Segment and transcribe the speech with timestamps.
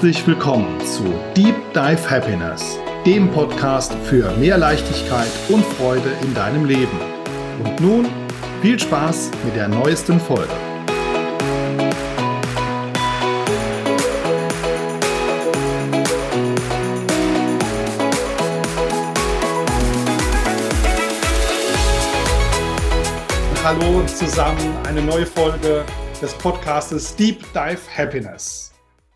[0.00, 1.04] Herzlich willkommen zu
[1.36, 6.98] Deep Dive Happiness, dem Podcast für mehr Leichtigkeit und Freude in deinem Leben.
[7.62, 8.08] Und nun
[8.62, 10.48] viel Spaß mit der neuesten Folge.
[23.62, 25.84] Hallo zusammen, eine neue Folge
[26.22, 28.70] des Podcastes Deep Dive Happiness.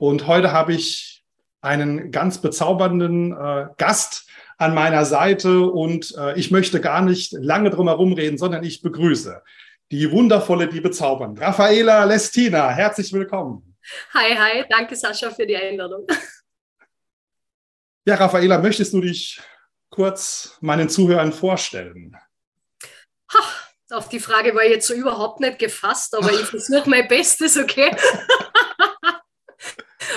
[0.09, 1.25] Und heute habe ich
[1.63, 7.71] einen ganz bezaubernden äh, Gast an meiner Seite und äh, ich möchte gar nicht lange
[7.71, 9.43] drum herum reden, sondern ich begrüße
[9.91, 12.69] die wundervolle, die bezaubernde Raffaela Lestina.
[12.69, 13.77] Herzlich willkommen.
[14.13, 16.07] Hi, hi, danke Sascha für die Einladung.
[18.05, 19.41] Ja, Raffaela, möchtest du dich
[19.89, 22.15] kurz meinen Zuhörern vorstellen?
[23.33, 27.09] Ha, auf die Frage war ich jetzt so überhaupt nicht gefasst, aber ich versuche mein
[27.09, 27.97] Bestes, okay?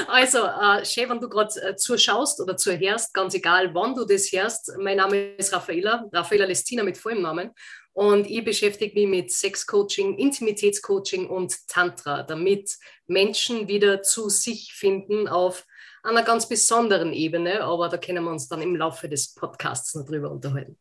[0.07, 4.31] Also, äh, schön, wenn du gerade äh, zuschaust oder zuhörst, ganz egal, wann du das
[4.31, 4.71] hörst.
[4.79, 7.51] Mein Name ist Raffaella, Raffaella Lestina mit vollem Namen.
[7.93, 15.27] Und ich beschäftige mich mit Sexcoaching, Intimitätscoaching und Tantra, damit Menschen wieder zu sich finden
[15.27, 15.65] auf
[16.03, 17.63] einer ganz besonderen Ebene.
[17.63, 20.77] Aber da können wir uns dann im Laufe des Podcasts noch drüber unterhalten.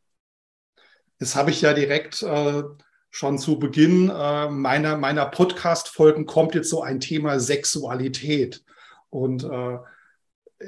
[1.19, 2.63] Das habe ich ja direkt äh,
[3.11, 8.63] schon zu Beginn äh, meiner, meiner Podcast-Folgen kommt jetzt so ein Thema Sexualität.
[9.17, 9.79] Und äh,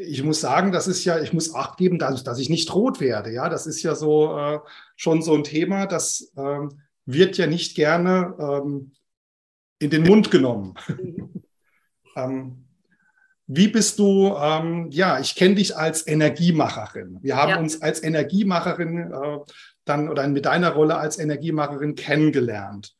[0.00, 3.00] ich muss sagen, das ist ja, ich muss Acht geben, dass, dass ich nicht rot
[3.00, 3.30] werde.
[3.30, 4.58] Ja, das ist ja so äh,
[4.96, 6.68] schon so ein Thema, das äh,
[7.04, 8.92] wird ja nicht gerne ähm,
[9.78, 10.74] in den Mund genommen.
[12.16, 12.64] ähm,
[13.46, 17.18] wie bist du, ähm, ja, ich kenne dich als Energiemacherin.
[17.22, 17.58] Wir haben ja.
[17.58, 19.38] uns als Energiemacherin äh,
[19.84, 22.94] dann oder mit deiner Rolle als Energiemacherin kennengelernt.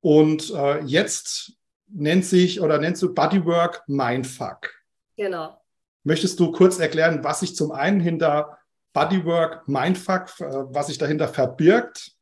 [0.00, 1.52] Und äh, jetzt
[1.88, 4.73] nennt sich oder nennst du Bodywork Mindfuck.
[5.16, 5.60] Genau.
[6.02, 8.58] Möchtest du kurz erklären, was sich zum einen hinter
[8.92, 12.12] Bodywork, Mindfuck, äh, was sich dahinter verbirgt?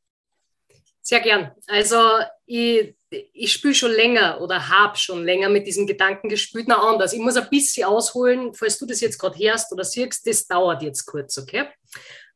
[1.02, 1.50] Sehr gern.
[1.66, 1.98] Also
[2.47, 6.66] ich, ich spiele schon länger oder habe schon länger mit diesen Gedanken gespielt.
[6.69, 7.12] Na anders.
[7.12, 10.82] Ich muss ein bisschen ausholen, falls du das jetzt gerade hörst oder siehst, das dauert
[10.82, 11.66] jetzt kurz, okay?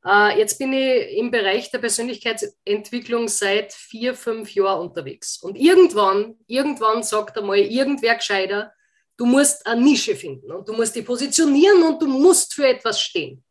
[0.04, 5.38] Uh, jetzt bin ich im Bereich der Persönlichkeitsentwicklung seit vier, fünf Jahren unterwegs.
[5.42, 8.72] Und irgendwann, irgendwann sagt einmal irgendwer gescheiter,
[9.16, 13.00] Du musst eine Nische finden und du musst die positionieren und du musst für etwas
[13.00, 13.42] stehen.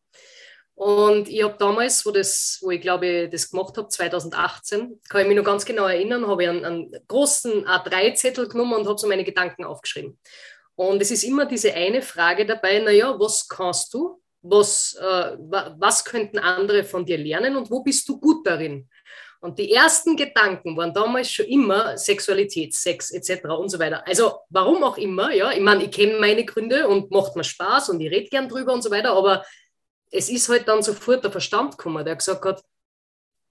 [0.76, 5.28] Und ich habe damals, wo, das, wo ich glaube, das gemacht habe, 2018, kann ich
[5.28, 9.08] mich noch ganz genau erinnern, habe ich einen, einen großen A3-Zettel genommen und habe so
[9.08, 10.20] meine Gedanken aufgeschrieben.
[10.76, 14.22] Und es ist immer diese eine Frage dabei, naja, was kannst du?
[14.42, 18.88] Was, äh, was könnten andere von dir lernen und wo bist du gut darin?
[19.42, 23.46] Und die ersten Gedanken waren damals schon immer Sexualität, Sex etc.
[23.46, 24.06] und so weiter.
[24.08, 25.52] Also warum auch immer, ja.
[25.52, 28.74] Ich meine, ich kenne meine Gründe und macht mir Spaß und ich rede gern drüber
[28.74, 29.46] und so weiter, aber
[30.12, 32.64] es ist halt dann sofort der Verstand gekommen, der gesagt hat,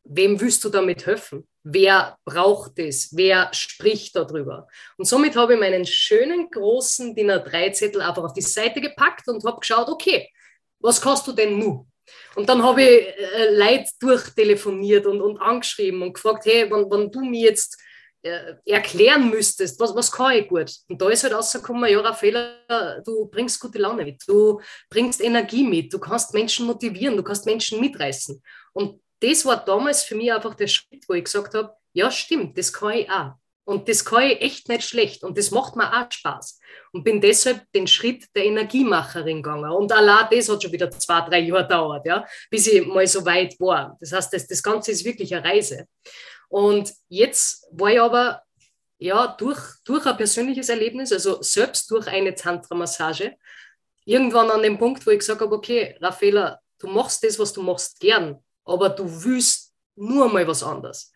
[0.04, 1.48] wem willst du damit helfen?
[1.62, 3.16] Wer braucht es?
[3.16, 4.68] Wer spricht darüber?
[4.98, 9.44] Und somit habe ich meinen schönen großen DIN A3-Zettel einfach auf die Seite gepackt und
[9.44, 10.30] habe geschaut, okay,
[10.80, 11.90] was kannst du denn nun?
[12.34, 17.10] Und dann habe ich äh, Leute durchtelefoniert und, und angeschrieben und gefragt, hey, wenn, wenn
[17.10, 17.80] du mir jetzt
[18.22, 20.70] äh, erklären müsstest, was, was kann ich gut?
[20.88, 25.64] Und da ist halt rausgekommen, ja, Raffaella, du bringst gute Laune mit, du bringst Energie
[25.64, 28.42] mit, du kannst Menschen motivieren, du kannst Menschen mitreißen.
[28.72, 32.58] Und das war damals für mich einfach der Schritt, wo ich gesagt habe, ja, stimmt,
[32.58, 33.32] das kann ich auch.
[33.64, 35.24] Und das kann ich echt nicht schlecht.
[35.24, 36.60] Und das macht mir auch Spaß.
[36.92, 39.70] Und bin deshalb den Schritt der Energiemacherin gegangen.
[39.70, 43.24] Und allein das hat schon wieder zwei, drei Jahre gedauert, ja, bis ich mal so
[43.24, 43.96] weit war.
[44.00, 45.86] Das heißt, das, das Ganze ist wirklich eine Reise.
[46.48, 48.42] Und jetzt war ich aber
[48.98, 53.36] ja, durch, durch ein persönliches Erlebnis, also selbst durch eine Tantra-Massage,
[54.04, 57.62] irgendwann an dem Punkt, wo ich gesagt habe, okay, Raffaella, du machst das, was du
[57.62, 61.12] machst, gern, aber du willst nur mal was anderes.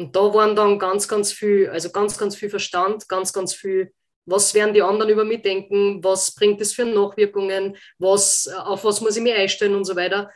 [0.00, 3.92] Und da waren dann ganz, ganz viel, also ganz, ganz viel Verstand, ganz, ganz viel,
[4.24, 9.02] was werden die anderen über mich denken, was bringt es für Nachwirkungen, was, auf was
[9.02, 10.30] muss ich mich einstellen und so weiter.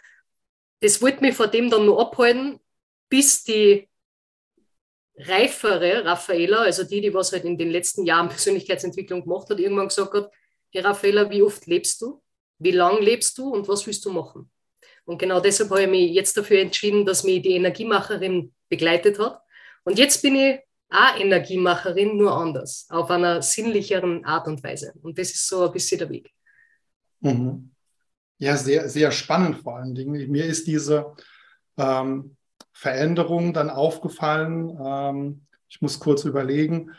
[0.81, 2.61] Das wollte mich vor dem dann nur abhalten,
[3.09, 3.89] bis die
[5.17, 9.89] reifere Raffaella, also die, die was halt in den letzten Jahren Persönlichkeitsentwicklung gemacht hat, irgendwann
[9.89, 10.31] gesagt hat,
[10.73, 12.23] hey Raffaella, wie oft lebst du?
[12.59, 14.51] Wie lang lebst du und was willst du machen?
[15.07, 19.41] Und genau deshalb habe ich mich jetzt dafür entschieden, dass mich die Energiemacherin begleitet hat
[19.85, 20.61] und jetzt bin ich
[20.91, 24.93] auch Energiemacherin, nur anders, auf einer sinnlicheren Art und Weise.
[25.03, 26.31] Und das ist so ein bisschen der Weg.
[27.21, 27.71] Mhm.
[28.39, 30.31] Ja, sehr, sehr spannend vor allen Dingen.
[30.31, 31.15] Mir ist diese
[31.77, 32.37] ähm,
[32.73, 34.77] Veränderung dann aufgefallen.
[34.85, 36.91] Ähm, ich muss kurz überlegen.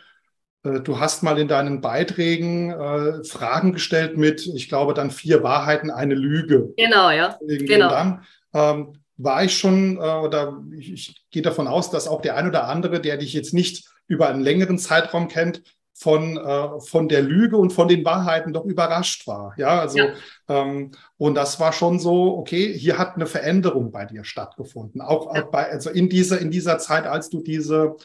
[0.65, 5.43] äh, du hast mal in deinen Beiträgen äh, Fragen gestellt mit, ich glaube, dann vier
[5.43, 6.73] Wahrheiten, eine Lüge.
[6.75, 7.37] Genau, ja.
[7.41, 7.89] Genau.
[7.89, 12.35] Dann ähm, war ich schon, äh, oder ich, ich gehe davon aus, dass auch der
[12.35, 15.63] ein oder andere, der dich jetzt nicht über einen längeren Zeitraum kennt,
[15.97, 19.53] von, äh, von der Lüge und von den Wahrheiten doch überrascht war.
[19.57, 20.13] Ja, also, ja.
[20.49, 24.99] Ähm, und das war schon so, okay, hier hat eine Veränderung bei dir stattgefunden.
[24.99, 25.43] Auch, ja.
[25.43, 27.95] bei, also in dieser, in dieser Zeit, als du diese,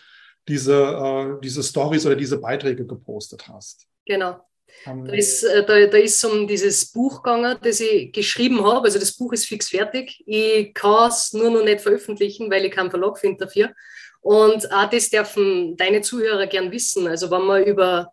[0.47, 3.89] diese, äh, diese Stories oder diese Beiträge gepostet hast.
[4.07, 4.41] Genau.
[4.85, 8.87] Da ist, äh, da, da ist um dieses Buch gegangen, das ich geschrieben habe.
[8.87, 10.23] Also das Buch ist fix fertig.
[10.27, 13.73] Ich kann es nur noch nicht veröffentlichen, weil ich keinen Verlag finde dafür.
[14.21, 17.07] Und auch das dürfen deine Zuhörer gern wissen.
[17.07, 18.13] Also wenn man über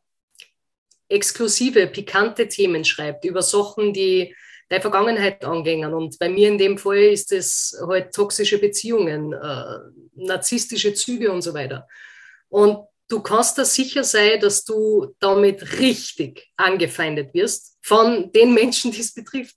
[1.09, 4.35] exklusive, pikante Themen schreibt, über Sachen, die
[4.69, 5.93] deine Vergangenheit angehen.
[5.93, 9.79] Und bei mir in dem Fall ist es halt toxische Beziehungen, äh,
[10.15, 11.87] narzisstische Züge und so weiter.
[12.49, 18.91] Und du kannst da sicher sein, dass du damit richtig angefeindet wirst von den Menschen,
[18.93, 19.55] die es betrifft.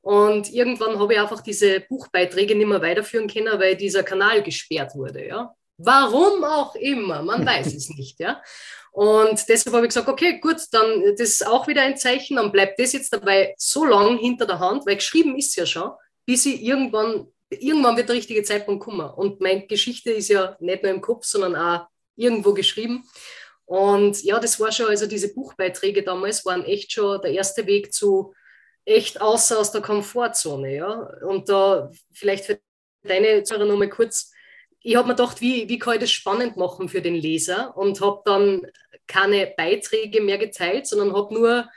[0.00, 4.94] Und irgendwann habe ich einfach diese Buchbeiträge nicht mehr weiterführen können, weil dieser Kanal gesperrt
[4.94, 5.26] wurde.
[5.26, 5.54] Ja?
[5.76, 8.42] Warum auch immer, man weiß es nicht, ja.
[8.90, 12.50] Und deshalb habe ich gesagt, okay, gut, dann das ist auch wieder ein Zeichen, dann
[12.50, 15.92] bleibt das jetzt dabei so lang hinter der Hand, weil geschrieben ist ja schon,
[16.26, 19.08] bis ich irgendwann, irgendwann wird der richtige Zeitpunkt kommen.
[19.08, 21.86] Und meine Geschichte ist ja nicht nur im Kopf, sondern auch
[22.18, 23.08] irgendwo geschrieben.
[23.64, 27.92] Und ja, das war schon, also diese Buchbeiträge damals waren echt schon der erste Weg
[27.92, 28.34] zu
[28.84, 30.90] echt außer aus der Komfortzone, ja.
[31.26, 32.58] Und da vielleicht für
[33.02, 34.32] deine Zuhörer nochmal kurz,
[34.80, 38.00] ich habe mir gedacht, wie, wie kann ich das spannend machen für den Leser und
[38.00, 38.62] habe dann
[39.06, 41.68] keine Beiträge mehr geteilt, sondern habe nur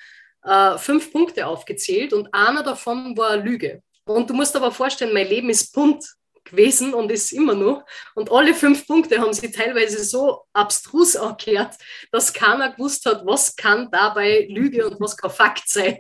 [0.44, 3.84] äh, fünf Punkte aufgezählt und einer davon war Lüge.
[4.06, 6.06] Und du musst aber vorstellen, mein Leben ist bunt
[6.44, 7.86] gewesen und ist immer noch.
[8.16, 11.76] Und alle fünf Punkte haben sie teilweise so abstrus angehört,
[12.12, 15.98] dass keiner gewusst hat, was kann dabei Lüge und was kann Fakt sein.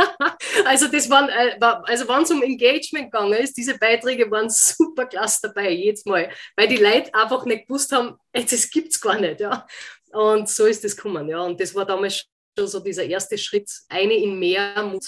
[0.64, 5.06] also das waren, äh, also wenn es um Engagement gegangen ist, diese Beiträge waren super
[5.06, 9.18] klasse dabei, jedes Mal, weil die Leute einfach nicht gewusst haben, das gibt es gar
[9.18, 9.40] nicht.
[9.40, 9.66] Ja.
[10.12, 11.28] Und so ist das gekommen.
[11.28, 11.40] Ja.
[11.40, 12.24] Und das war damals
[12.56, 14.98] schon so dieser erste Schritt, eine in mehr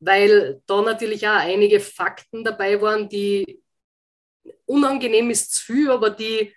[0.00, 3.62] weil da natürlich auch einige Fakten dabei waren, die
[4.66, 6.54] unangenehm ist zu viel, aber die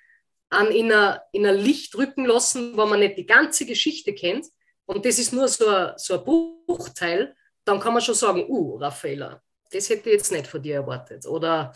[0.50, 4.48] an in ein, in ein Licht rücken lassen, wo man nicht die ganze Geschichte kennt.
[4.86, 8.76] Und das ist nur so ein, so ein Bruchteil, dann kann man schon sagen, uh,
[8.78, 9.42] Raffaella,
[9.72, 11.26] das hätte ich jetzt nicht von dir erwartet.
[11.26, 11.74] Oder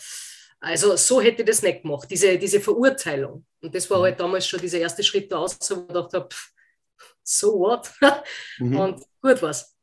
[0.60, 3.46] also so hätte ich das nicht gemacht, diese, diese Verurteilung.
[3.62, 4.04] Und das war mhm.
[4.04, 6.52] halt damals schon dieser erste Schritt da aus, wo ich dachte, pff,
[7.24, 7.92] so what?
[8.60, 8.78] mhm.
[8.78, 9.76] Und gut was.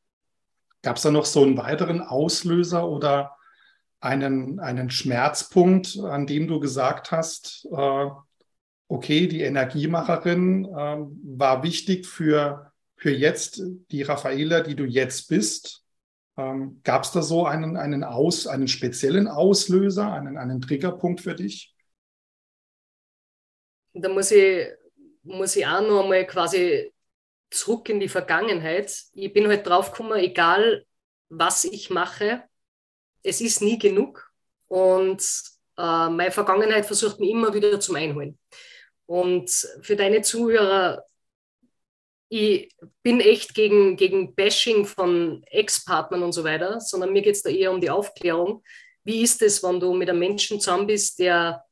[0.82, 3.37] Gab es da noch so einen weiteren Auslöser oder
[4.02, 8.10] einen, einen Schmerzpunkt, an dem du gesagt hast, äh,
[8.88, 10.99] okay, die Energiemacherin äh,
[11.38, 15.84] war wichtig für, für jetzt die Raffaela, die du jetzt bist.
[16.37, 21.37] Ähm, Gab es da so einen, einen, Aus, einen speziellen Auslöser, einen, einen Triggerpunkt für
[21.37, 21.72] dich?
[23.94, 24.66] Da muss ich,
[25.22, 26.93] muss ich auch noch einmal quasi
[27.50, 29.05] zurück in die Vergangenheit.
[29.12, 30.84] Ich bin halt draufgekommen, egal
[31.28, 32.43] was ich mache,
[33.22, 34.30] es ist nie genug
[34.69, 35.22] und
[35.79, 38.38] äh, meine Vergangenheit versucht mich immer wieder zum Einholen.
[39.06, 39.50] Und
[39.82, 41.05] für deine Zuhörer,
[42.29, 47.43] ich bin echt gegen, gegen Bashing von Ex-Partnern und so weiter, sondern mir geht es
[47.43, 48.62] da eher um die Aufklärung.
[49.05, 51.64] Wie ist es, wenn du mit einem Menschen zusammen bist, der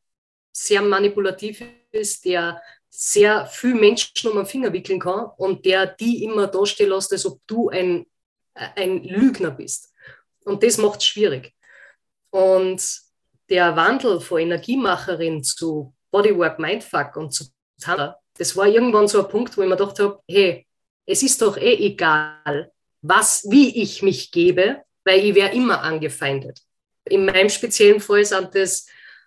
[0.52, 6.24] sehr manipulativ ist, der sehr viel Menschen um den Finger wickeln kann und der die
[6.24, 8.06] immer darstellen lässt, als ob du ein,
[8.52, 9.89] ein Lügner bist.
[10.44, 11.54] Und das macht es schwierig.
[12.30, 12.82] Und
[13.48, 17.46] der Wandel von Energiemacherin zu Bodywork Mindfuck und zu
[17.80, 20.66] Tana, das war irgendwann so ein Punkt, wo ich mir gedacht habe, hey,
[21.06, 26.60] es ist doch eh egal, was, wie ich mich gebe, weil ich wäre immer angefeindet.
[27.04, 28.86] In meinem speziellen Fall sind das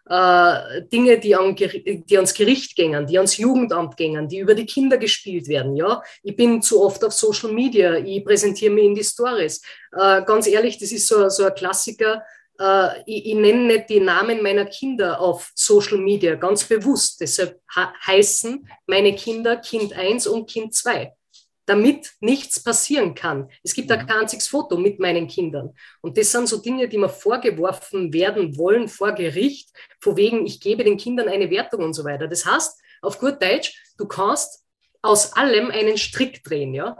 [0.10, 4.66] äh, Dinge, die, an, die ans Gericht gehen, die ans Jugendamt gehen, die über die
[4.66, 5.76] Kinder gespielt werden.
[5.76, 9.62] Ja, ich bin zu oft auf Social Media, ich präsentiere mich in die Stories.
[9.92, 12.24] Äh, ganz ehrlich, das ist so, so ein Klassiker.
[12.60, 17.22] Äh, ich, ich, nenne nicht die Namen meiner Kinder auf Social Media, ganz bewusst.
[17.22, 17.62] Deshalb
[18.06, 21.14] heißen meine Kinder Kind 1 und Kind 2
[21.66, 23.50] damit nichts passieren kann.
[23.64, 25.74] Es gibt da kein einziges Foto mit meinen Kindern.
[26.02, 30.60] Und das sind so Dinge, die mir vorgeworfen werden wollen vor Gericht, vor wegen, ich
[30.60, 32.28] gebe den Kindern eine Wertung und so weiter.
[32.28, 34.66] Das heißt, auf gut Deutsch, du kannst
[35.02, 36.98] aus allem einen Strick drehen, ja.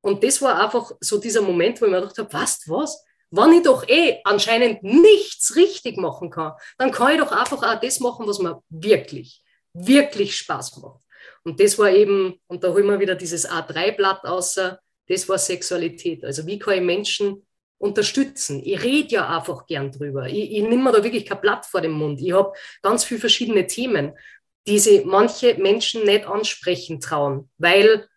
[0.00, 3.02] Und das war einfach so dieser Moment, wo ich mir gedacht habe, was, was?
[3.30, 7.80] Wenn ich doch eh anscheinend nichts richtig machen kann, dann kann ich doch einfach auch
[7.80, 9.42] das machen, was mir wirklich,
[9.72, 11.05] wirklich Spaß macht.
[11.46, 16.24] Und das war eben, und da holen wir wieder dieses A3-Blatt außer, das war Sexualität.
[16.24, 17.46] Also wie kann ich Menschen
[17.78, 18.60] unterstützen?
[18.64, 20.26] Ich rede ja einfach gern drüber.
[20.26, 22.20] Ich, ich nehme mir da wirklich kein Blatt vor den Mund.
[22.20, 24.12] Ich habe ganz viele verschiedene Themen,
[24.66, 28.08] die sie manche Menschen nicht ansprechen trauen, weil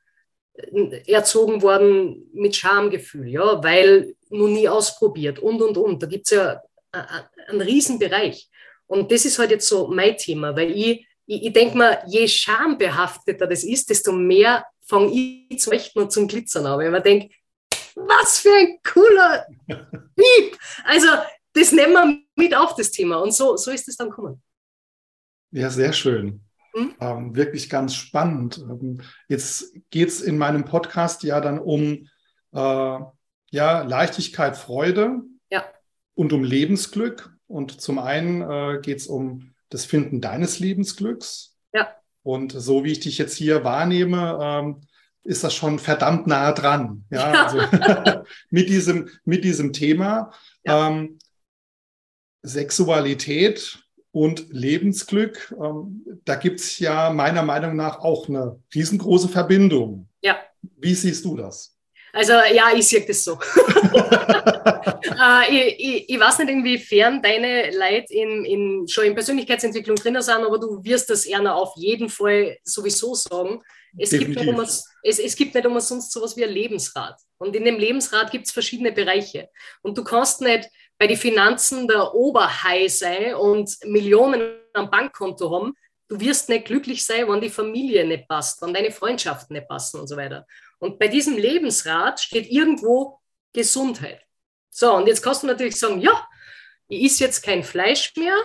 [1.06, 6.02] erzogen worden mit Schamgefühl, ja, weil noch nie ausprobiert und, und, und.
[6.02, 8.50] Da gibt es ja einen Riesenbereich.
[8.88, 12.28] Und das ist halt jetzt so mein Thema, weil ich, ich, ich denke mir, je
[12.28, 16.80] schambehafteter das ist, desto mehr fange ich zu leuchten und zum Glitzern an.
[16.80, 17.34] Weil man denkt,
[17.96, 20.58] was für ein cooler Piep!
[20.84, 21.08] Also,
[21.54, 23.18] das nehmen wir mit auf, das Thema.
[23.18, 24.42] Und so, so ist es dann gekommen.
[25.52, 26.42] Ja, sehr schön.
[26.74, 26.96] Hm?
[27.00, 28.58] Ähm, wirklich ganz spannend.
[28.58, 32.08] Ähm, jetzt geht es in meinem Podcast ja dann um
[32.54, 33.00] äh,
[33.52, 35.22] ja, Leichtigkeit, Freude
[35.52, 35.64] ja.
[36.16, 37.32] und um Lebensglück.
[37.46, 41.56] Und zum einen äh, geht es um das Finden deines Lebensglücks.
[41.74, 41.96] Ja.
[42.24, 44.82] Und so wie ich dich jetzt hier wahrnehme, ähm,
[45.24, 47.06] ist das schon verdammt nah dran.
[47.10, 47.46] Ja, ja.
[47.46, 50.32] Also mit, diesem, mit diesem Thema.
[50.64, 50.88] Ja.
[50.88, 51.20] Ähm,
[52.42, 60.08] Sexualität und Lebensglück, ähm, da gibt es ja meiner Meinung nach auch eine riesengroße Verbindung.
[60.22, 60.38] Ja.
[60.62, 61.78] Wie siehst du das?
[62.13, 63.34] Also ja, ich sehe das so.
[65.04, 70.22] äh, ich, ich, ich, weiß nicht, inwiefern deine Leute in, in, schon in Persönlichkeitsentwicklung drin
[70.22, 73.62] sind, aber du wirst das eher auf jeden Fall sowieso sagen.
[73.98, 77.20] Es gibt, nicht um, es, es gibt nicht umsonst sowas wie ein Lebensrat.
[77.38, 79.50] Und in dem Lebensrat gibt es verschiedene Bereiche.
[79.82, 85.74] Und du kannst nicht bei den Finanzen der Oberhai sein und Millionen am Bankkonto haben.
[86.08, 90.00] Du wirst nicht glücklich sein, wenn die Familie nicht passt, wenn deine Freundschaften nicht passen
[90.00, 90.46] und so weiter.
[90.80, 93.20] Und bei diesem Lebensrat steht irgendwo
[93.54, 94.22] Gesundheit.
[94.70, 96.28] So, und jetzt kannst du natürlich sagen, ja,
[96.88, 98.36] ich esse jetzt kein Fleisch mehr,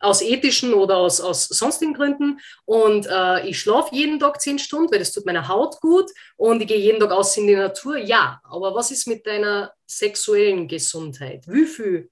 [0.00, 2.38] aus ethischen oder aus, aus sonstigen Gründen.
[2.64, 6.10] Und äh, ich schlafe jeden Tag zehn Stunden, weil das tut meiner Haut gut.
[6.36, 7.98] Und ich gehe jeden Tag aus in die Natur.
[7.98, 11.44] Ja, aber was ist mit deiner sexuellen Gesundheit?
[11.48, 12.08] Wie viele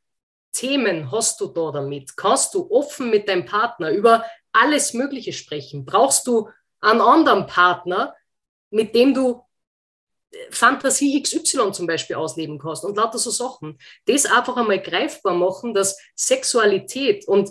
[0.52, 2.16] Themen hast du da damit?
[2.16, 5.84] Kannst du offen mit deinem Partner über alles Mögliche sprechen?
[5.84, 6.48] Brauchst du
[6.80, 8.14] einen anderen Partner,
[8.70, 9.45] mit dem du
[10.50, 13.78] Fantasie XY zum Beispiel ausleben kannst und lauter so Sachen.
[14.06, 17.50] Das einfach einmal greifbar machen, dass Sexualität und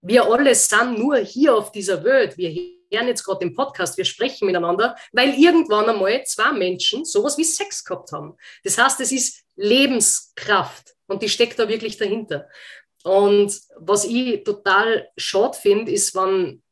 [0.00, 2.36] wir alle sind nur hier auf dieser Welt.
[2.38, 7.36] Wir hören jetzt gerade den Podcast, wir sprechen miteinander, weil irgendwann einmal zwei Menschen sowas
[7.36, 8.36] wie Sex gehabt haben.
[8.62, 12.48] Das heißt, es ist Lebenskraft und die steckt da wirklich dahinter.
[13.02, 16.62] Und was ich total schade finde, ist, wenn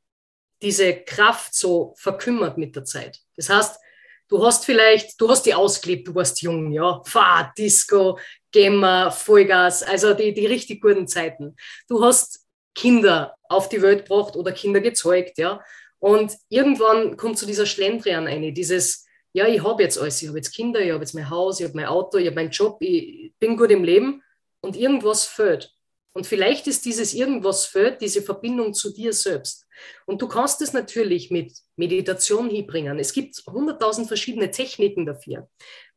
[0.63, 3.21] diese Kraft so verkümmert mit der Zeit.
[3.37, 3.79] Das heißt,
[4.29, 8.19] du hast vielleicht, du hast die ausgelebt, du warst jung, ja, Fahrt, Disco,
[8.53, 11.57] Gamer, Vollgas, also die, die richtig guten Zeiten.
[11.89, 15.63] Du hast Kinder auf die Welt gebracht oder Kinder gezeugt, ja.
[15.99, 20.39] Und irgendwann kommt zu dieser Schlendrian eine, dieses, ja, ich habe jetzt alles, ich habe
[20.39, 22.77] jetzt Kinder, ich habe jetzt mein Haus, ich habe mein Auto, ich habe meinen Job,
[22.81, 24.23] ich bin gut im Leben
[24.61, 25.76] und irgendwas fehlt.
[26.17, 29.67] Und vielleicht ist dieses irgendwas fehlt, diese Verbindung zu dir selbst.
[30.07, 32.99] Und du kannst es natürlich mit Meditation hinbringen.
[32.99, 35.47] Es gibt hunderttausend verschiedene Techniken dafür.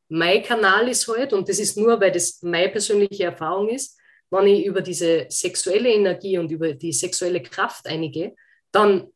[0.10, 3.98] Mein Kanal ist heute, halt, und das ist nur, weil das meine persönliche Erfahrung ist,
[4.30, 8.36] wenn ich über diese sexuelle Energie und über die sexuelle Kraft einige,
[8.74, 9.08] dann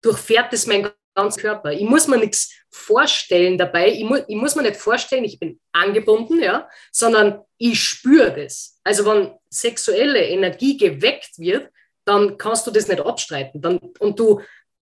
[0.00, 1.72] durchfährt es mein ganzen Körper.
[1.72, 3.88] Ich muss mir nichts vorstellen dabei.
[3.88, 8.78] Ich, mu ich muss mir nicht vorstellen, ich bin angebunden, ja, sondern ich spüre das.
[8.84, 11.70] Also wenn sexuelle Energie geweckt wird,
[12.04, 13.60] dann kannst du das nicht abstreiten.
[13.60, 14.40] Dann, und du,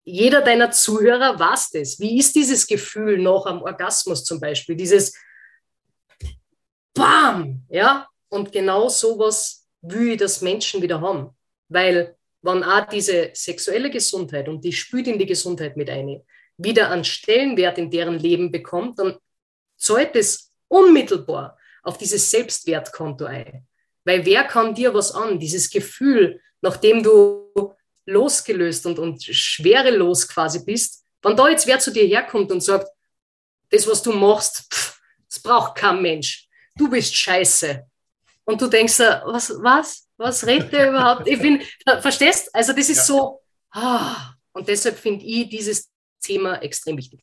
[0.04, 2.00] jeder deiner Zuhörer weiß das.
[2.00, 4.76] Wie ist dieses Gefühl noch am Orgasmus zum Beispiel?
[4.76, 5.14] Dieses
[6.94, 11.30] Bam, ja, und genau sowas will ich, dass Menschen wieder haben.
[11.68, 16.22] Weil, wenn auch diese sexuelle Gesundheit und die spült in die Gesundheit mit ein,
[16.56, 19.18] wieder einen Stellenwert in deren Leben bekommt, dann
[19.76, 23.66] zahlt es unmittelbar auf dieses Selbstwertkonto ein.
[24.04, 25.38] Weil wer kann dir was an?
[25.38, 27.74] Dieses Gefühl, nachdem du
[28.06, 32.88] losgelöst und, und schwerelos quasi bist, wenn da jetzt wer zu dir herkommt und sagt,
[33.70, 36.48] das, was du machst, pff, das braucht kein Mensch.
[36.76, 37.84] Du bist scheiße.
[38.44, 41.26] Und du denkst, was, was, was redet der überhaupt?
[41.26, 41.62] Ich bin,
[42.00, 42.54] verstehst?
[42.54, 43.04] Also das ist ja.
[43.04, 45.90] so, ah, und deshalb finde ich dieses
[46.22, 47.20] Thema extrem wichtig.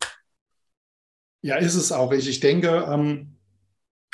[1.41, 2.11] Ja, ist es auch.
[2.11, 3.37] Ich, ich denke, ähm,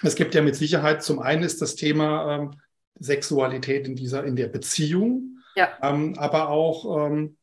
[0.04, 2.52] es gibt ja mit Sicherheit, zum einen ist das Thema ähm,
[3.00, 5.78] Sexualität in dieser, in der Beziehung, ja.
[5.82, 7.38] ähm, aber auch ähm,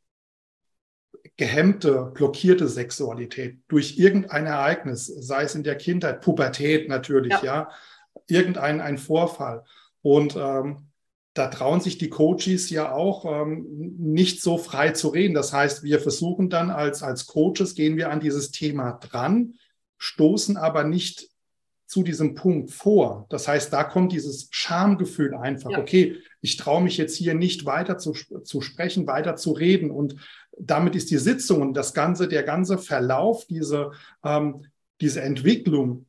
[1.39, 7.71] gehemmte, blockierte Sexualität durch irgendein Ereignis, sei es in der Kindheit, Pubertät natürlich, ja, ja
[8.29, 9.65] irgendein ein Vorfall.
[10.03, 10.90] Und ähm,
[11.35, 13.67] da trauen sich die Coaches ja auch ähm,
[13.99, 15.35] nicht so frei zu reden.
[15.35, 19.55] Das heißt, wir versuchen dann als, als Coaches, gehen wir an dieses Thema dran,
[19.99, 21.29] stoßen aber nicht
[21.87, 23.27] zu diesem Punkt vor.
[23.31, 25.79] Das heißt, da kommt dieses Schamgefühl einfach, ja.
[25.79, 29.91] okay, ich traue mich jetzt hier nicht weiter zu, zu sprechen, weiter zu reden.
[29.91, 30.17] Und
[30.57, 33.93] damit ist die Sitzung und das ganze, der ganze Verlauf, diese,
[34.25, 34.67] ähm,
[35.01, 36.07] diese Entwicklung,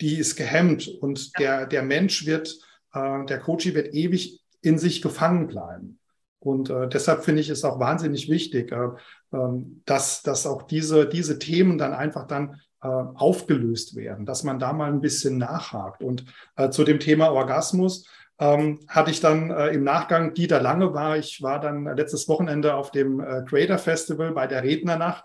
[0.00, 1.58] die ist gehemmt und ja.
[1.58, 2.58] der, der Mensch wird,
[2.92, 5.98] äh, der Coach wird ewig in sich gefangen bleiben.
[6.38, 8.88] Und äh, deshalb finde ich es auch wahnsinnig wichtig, äh,
[9.32, 14.58] äh, dass, dass auch diese, diese Themen dann einfach dann äh, aufgelöst werden, dass man
[14.58, 16.02] da mal ein bisschen nachhakt.
[16.02, 16.24] Und
[16.56, 18.08] äh, zu dem Thema Orgasmus
[18.40, 22.74] ähm, hatte ich dann äh, im Nachgang, Dieter Lange war, ich war dann letztes Wochenende
[22.74, 25.24] auf dem äh, Creator Festival bei der Rednernacht.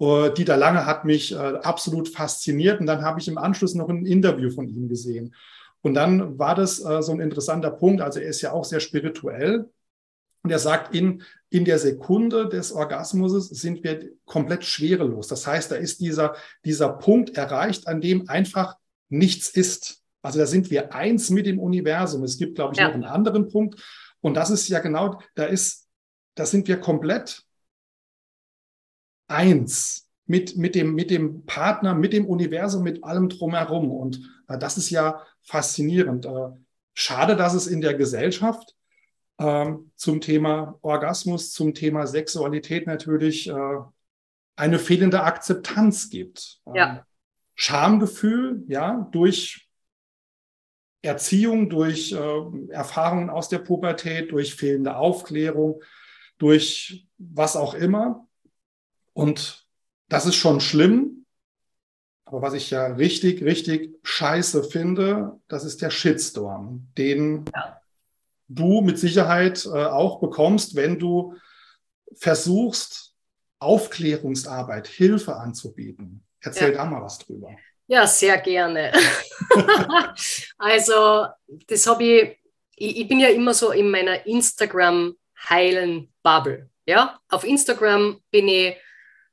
[0.00, 3.88] Uh, Dieter Lange hat mich äh, absolut fasziniert und dann habe ich im Anschluss noch
[3.88, 5.34] ein Interview von ihm gesehen.
[5.82, 8.00] Und dann war das äh, so ein interessanter Punkt.
[8.00, 9.68] Also er ist ja auch sehr spirituell.
[10.42, 15.28] Und er sagt, in, in der Sekunde des Orgasmus sind wir komplett schwerelos.
[15.28, 16.34] Das heißt, da ist dieser,
[16.64, 18.76] dieser Punkt erreicht, an dem einfach
[19.08, 20.02] nichts ist.
[20.22, 22.24] Also da sind wir eins mit dem Universum.
[22.24, 22.88] Es gibt, glaube ich, ja.
[22.88, 23.80] noch einen anderen Punkt.
[24.20, 25.88] Und das ist ja genau, da ist,
[26.34, 27.44] da sind wir komplett
[29.28, 33.90] eins mit, mit, dem, mit dem Partner, mit dem Universum, mit allem drumherum.
[33.90, 36.26] Und äh, das ist ja faszinierend.
[36.26, 36.50] Äh,
[36.94, 38.74] schade, dass es in der Gesellschaft
[39.38, 43.78] äh, zum Thema Orgasmus, zum Thema Sexualität natürlich äh,
[44.56, 46.60] eine fehlende Akzeptanz gibt.
[46.66, 47.06] Ähm, ja.
[47.54, 49.68] Schamgefühl, ja, durch
[51.02, 55.82] Erziehung, durch äh, Erfahrungen aus der Pubertät, durch fehlende Aufklärung,
[56.38, 58.28] durch was auch immer.
[59.12, 59.66] Und
[60.08, 61.21] das ist schon schlimm.
[62.32, 67.78] Aber was ich ja richtig, richtig scheiße finde, das ist der Shitstorm, den ja.
[68.48, 71.36] du mit Sicherheit äh, auch bekommst, wenn du
[72.14, 73.12] versuchst,
[73.58, 76.24] Aufklärungsarbeit, Hilfe anzubieten.
[76.40, 76.78] Erzähl ja.
[76.78, 77.50] da mal was drüber.
[77.86, 78.92] Ja, sehr gerne.
[80.56, 81.26] also,
[81.66, 82.38] das habe ich,
[82.76, 86.70] ich, ich bin ja immer so in meiner Instagram-heilen-Bubble.
[86.86, 88.74] Ja, auf Instagram bin ich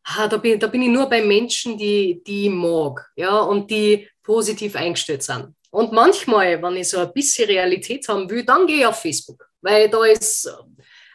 [0.04, 3.70] ah, da, bin, da bin ich nur bei Menschen, die, die ich mag ja, und
[3.70, 5.54] die positiv eingestellt sind.
[5.72, 9.48] Und manchmal, wenn ich so ein bisschen Realität haben will, dann gehe ich auf Facebook,
[9.62, 10.52] weil da ist,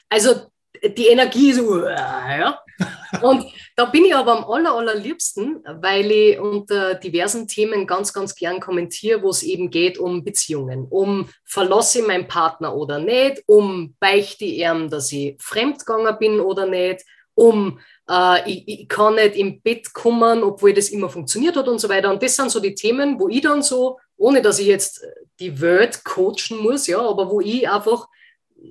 [0.08, 0.46] also
[0.82, 2.58] die Energie so, äh, ja.
[3.22, 8.34] Und da bin ich aber am aller, allerliebsten, weil ich unter diversen Themen ganz, ganz
[8.34, 13.42] gern kommentiere, wo es eben geht um Beziehungen, um verlasse ich meinen Partner oder nicht,
[13.46, 19.14] um beichte ich ihm, dass ich fremdgegangen bin oder nicht, um äh, ich, ich, kann
[19.14, 22.10] nicht im Bett kommen, obwohl das immer funktioniert hat und so weiter.
[22.10, 25.04] Und das sind so die Themen, wo ich dann so, ohne dass ich jetzt
[25.40, 28.06] die Welt coachen muss, ja, aber wo ich einfach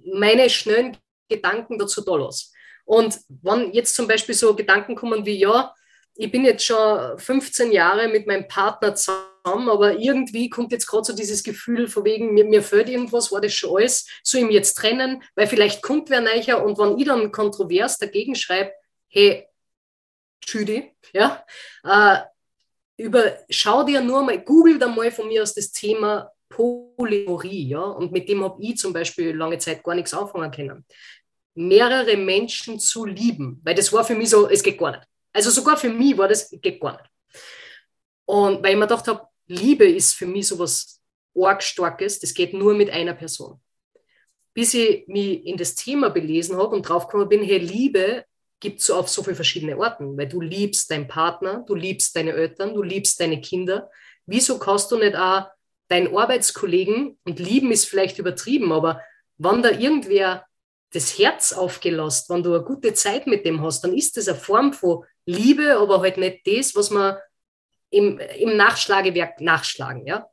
[0.06, 0.98] meine schnellen
[1.30, 2.48] Gedanken dazu da lasse.
[2.86, 5.74] Und wenn jetzt zum Beispiel so Gedanken kommen wie, ja,
[6.16, 11.06] ich bin jetzt schon 15 Jahre mit meinem Partner zusammen, aber irgendwie kommt jetzt gerade
[11.06, 14.54] so dieses Gefühl von wegen, mir, mir fehlt irgendwas, war das schon alles, ich mich
[14.54, 18.72] jetzt trennen, weil vielleicht kommt wer näher und wenn ich dann kontrovers dagegen schreibe,
[19.14, 19.48] hey,
[20.46, 21.46] Judy, ja,
[21.84, 22.18] äh,
[22.98, 27.82] über, schau dir nur mal, google da mal von mir aus das Thema Polyamorie, ja,
[27.82, 30.86] und mit dem habe ich zum Beispiel lange Zeit gar nichts anfangen können.
[31.56, 35.08] Mehrere Menschen zu lieben, weil das war für mich so, es geht gar nicht.
[35.32, 37.10] Also sogar für mich war das, geht gar nicht.
[38.26, 41.02] Und weil ich mir gedacht habe, Liebe ist für mich so was
[41.36, 43.60] arg Starkes, das geht nur mit einer Person.
[44.54, 48.26] Bis ich mich in das Thema belesen habe und draufgekommen bin, hey, Liebe
[48.64, 52.32] gibt es auf so viele verschiedene Orten, weil du liebst deinen Partner, du liebst deine
[52.32, 53.92] Eltern, du liebst deine Kinder.
[54.26, 55.48] Wieso kannst du nicht auch
[55.90, 59.02] deinen Arbeitskollegen, und lieben ist vielleicht übertrieben, aber
[59.38, 60.46] wenn da irgendwer
[60.94, 64.38] das Herz aufgelost, wenn du eine gute Zeit mit dem hast, dann ist das eine
[64.38, 67.18] Form von Liebe, aber halt nicht das, was man
[67.90, 70.26] im, im Nachschlagewerk nachschlagen, ja.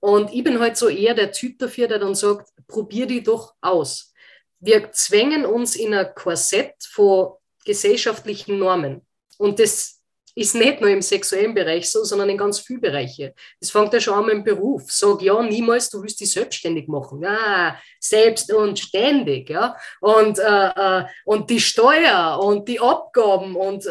[0.00, 3.54] Und ich bin halt so eher der Typ dafür, der dann sagt, probier die doch
[3.62, 4.12] aus.
[4.60, 9.02] Wir zwängen uns in ein Korsett von gesellschaftlichen Normen.
[9.38, 10.02] Und das
[10.34, 13.32] ist nicht nur im sexuellen Bereich so, sondern in ganz vielen Bereichen.
[13.60, 14.90] Das fängt ja schon an mit dem Beruf.
[14.90, 17.22] Sag ja niemals, du willst dich selbstständig machen.
[17.22, 19.50] Ja, selbst und ständig.
[19.50, 19.76] Ja?
[20.00, 23.90] Und, äh, äh, und die Steuer und die Abgaben und äh,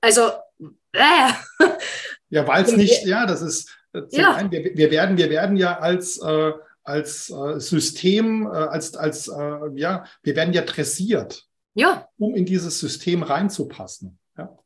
[0.00, 0.30] also.
[0.92, 1.30] Äh.
[2.30, 3.76] Ja, weil es nicht, ja, das ist.
[4.10, 4.34] Ja.
[4.34, 6.52] Ein, wir, wir, werden, wir werden ja als äh,
[6.84, 12.08] als äh, System, äh, als, als äh, ja, wir werden ja dressiert ja.
[12.18, 14.18] um in dieses System reinzupassen.
[14.36, 14.56] Ja.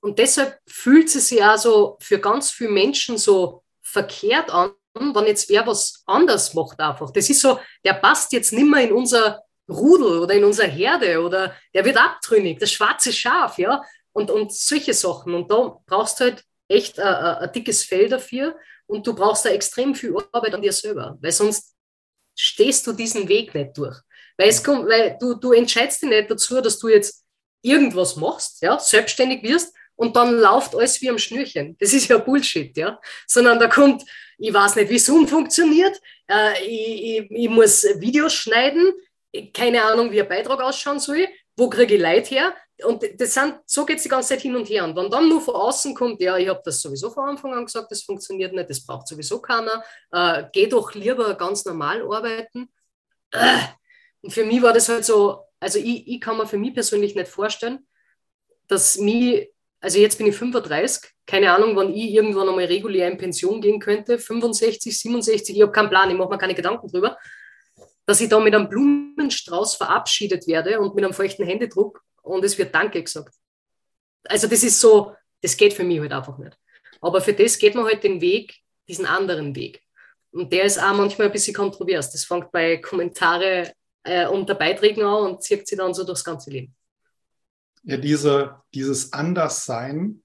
[0.00, 5.26] Und deshalb fühlt es sich ja so für ganz viele Menschen so verkehrt an, wenn
[5.26, 7.10] jetzt wer was anders macht einfach.
[7.10, 11.20] Das ist so, der passt jetzt nicht mehr in unser Rudel oder in unsere Herde
[11.20, 15.34] oder der wird abtrünnig, das schwarze Schaf, ja, und, und solche Sachen.
[15.34, 19.50] Und da brauchst du halt echt ein, ein dickes Fell dafür und du brauchst da
[19.50, 21.74] extrem viel Arbeit an dir selber, weil sonst
[22.34, 23.98] stehst du diesen Weg nicht durch.
[24.36, 27.24] Weil, es kommt, weil du, du entscheidest dich nicht dazu, dass du jetzt
[27.62, 31.76] irgendwas machst, ja, selbstständig wirst und dann läuft alles wie am Schnürchen.
[31.80, 33.00] Das ist ja Bullshit, ja.
[33.26, 34.04] Sondern da kommt,
[34.38, 38.92] ich weiß nicht, wie Zoom funktioniert, äh, ich, ich, ich, muss Videos schneiden,
[39.52, 42.54] keine Ahnung, wie ein Beitrag ausschauen soll, wo kriege ich Leid her?
[42.84, 44.84] Und das sind, so geht es die ganze Zeit hin und her.
[44.84, 47.64] Und wenn dann nur von außen kommt, ja, ich habe das sowieso von Anfang an
[47.64, 52.68] gesagt, das funktioniert nicht, das braucht sowieso keiner, äh, geh doch lieber ganz normal arbeiten.
[53.30, 53.58] Äh.
[54.28, 57.28] Für mich war das halt so, also ich, ich kann mir für mich persönlich nicht
[57.28, 57.86] vorstellen,
[58.68, 63.18] dass mich, also jetzt bin ich 35, keine Ahnung, wann ich irgendwann einmal regulär in
[63.18, 67.16] Pension gehen könnte, 65, 67, ich habe keinen Plan, ich mache mir keine Gedanken drüber,
[68.06, 72.56] dass ich da mit einem Blumenstrauß verabschiedet werde und mit einem feuchten Händedruck und es
[72.56, 73.34] wird Danke gesagt.
[74.24, 76.56] Also das ist so, das geht für mich halt einfach nicht.
[77.00, 78.56] Aber für das geht man halt den Weg,
[78.88, 79.82] diesen anderen Weg.
[80.32, 82.10] Und der ist auch manchmal ein bisschen kontrovers.
[82.10, 83.72] Das fängt bei Kommentare
[84.06, 86.74] äh, unter Beiträgen an und zieht sich dann so durchs ganze Leben.
[87.82, 90.22] Ja, diese, dieses Anderssein,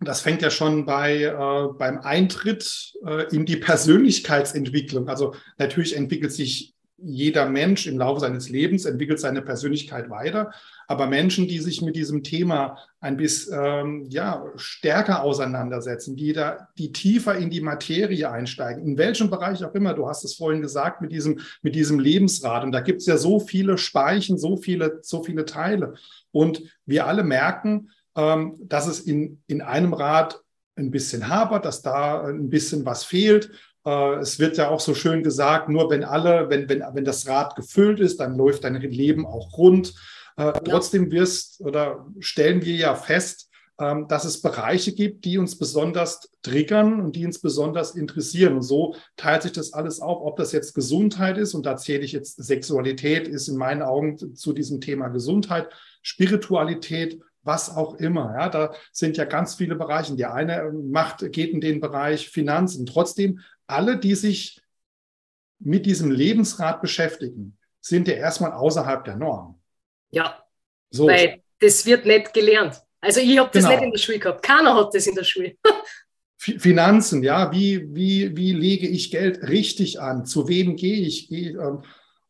[0.00, 5.08] das fängt ja schon bei, äh, beim Eintritt äh, in die Persönlichkeitsentwicklung.
[5.08, 10.52] Also natürlich entwickelt sich jeder Mensch im Laufe seines Lebens entwickelt seine Persönlichkeit weiter.
[10.88, 16.68] Aber Menschen, die sich mit diesem Thema ein bisschen ähm, ja, stärker auseinandersetzen, die da
[16.78, 20.62] die tiefer in die Materie einsteigen, in welchem Bereich auch immer, du hast es vorhin
[20.62, 22.64] gesagt, mit diesem, mit diesem Lebensrad.
[22.64, 25.94] Und da gibt es ja so viele Speichen, so viele, so viele Teile.
[26.30, 30.40] Und wir alle merken, ähm, dass es in, in einem Rad
[30.76, 33.50] ein bisschen hapert, dass da ein bisschen was fehlt.
[33.86, 37.26] Äh, es wird ja auch so schön gesagt, nur wenn alle, wenn, wenn, wenn das
[37.26, 39.94] Rad gefüllt ist, dann läuft dein Leben auch rund.
[40.36, 45.58] Äh, trotzdem wirst oder stellen wir ja fest, ähm, dass es Bereiche gibt, die uns
[45.58, 48.54] besonders triggern und die uns besonders interessieren.
[48.54, 52.04] Und so teilt sich das alles auf, ob das jetzt Gesundheit ist, und da zähle
[52.04, 55.68] ich jetzt Sexualität, ist in meinen Augen zu diesem Thema Gesundheit,
[56.02, 58.34] Spiritualität, was auch immer.
[58.38, 60.16] Ja, da sind ja ganz viele Bereiche.
[60.16, 62.86] Der eine macht, geht in den Bereich Finanzen.
[62.86, 64.60] Trotzdem alle, die sich
[65.58, 69.60] mit diesem Lebensrat beschäftigen, sind ja erstmal außerhalb der Norm.
[70.10, 70.42] Ja,
[70.90, 71.06] so.
[71.06, 72.82] weil das wird nicht gelernt.
[73.00, 73.76] Also ich habe das genau.
[73.76, 74.42] nicht in der Schule gehabt.
[74.42, 75.56] Keiner hat das in der Schule.
[76.38, 80.26] Finanzen, ja, wie, wie, wie lege ich Geld richtig an?
[80.26, 81.28] Zu wem gehe ich?
[81.28, 81.82] Gehe, ähm,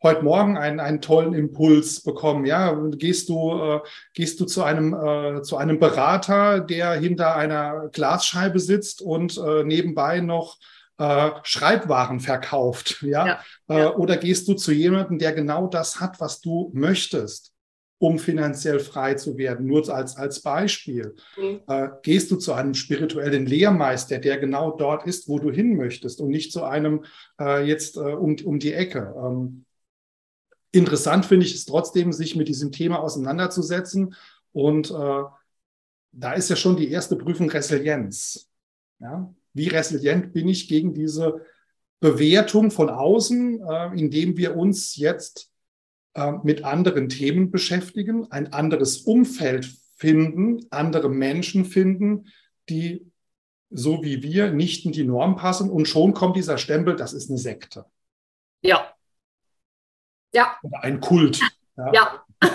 [0.02, 2.46] heute Morgen einen, einen tollen Impuls bekommen.
[2.46, 3.80] Ja, gehst du, äh,
[4.14, 9.64] gehst du zu einem, äh, zu einem Berater, der hinter einer Glasscheibe sitzt und äh,
[9.64, 10.59] nebenbei noch
[10.98, 13.26] äh, Schreibwaren verkauft, ja?
[13.26, 13.96] ja, äh, ja.
[13.96, 17.52] Oder gehst du zu jemandem, der genau das hat, was du möchtest,
[17.98, 19.66] um finanziell frei zu werden?
[19.66, 21.14] Nur als, als Beispiel.
[21.37, 21.61] Mhm.
[21.68, 26.20] Äh, gehst du zu einem spirituellen Lehrmeister, der genau dort ist, wo du hin möchtest
[26.20, 27.04] und nicht zu einem
[27.38, 29.14] äh, jetzt äh, um, um die Ecke?
[29.18, 29.65] Ähm,
[30.76, 34.14] interessant finde ich es trotzdem, sich mit diesem Thema auseinanderzusetzen
[34.52, 35.22] und äh,
[36.12, 38.48] da ist ja schon die erste Prüfung Resilienz.
[38.98, 39.30] Ja?
[39.56, 41.40] wie resilient bin ich gegen diese
[42.00, 45.50] Bewertung von außen, äh, indem wir uns jetzt
[46.14, 52.26] äh, mit anderen Themen beschäftigen, ein anderes Umfeld finden, andere Menschen finden,
[52.68, 53.10] die
[53.70, 57.30] so wie wir nicht in die Norm passen und schon kommt dieser Stempel, das ist
[57.30, 57.86] eine Sekte.
[58.60, 58.92] Ja.
[60.37, 60.59] Ja.
[60.62, 61.40] Oder ein Kult.
[61.79, 61.92] Ja.
[61.94, 62.25] ja.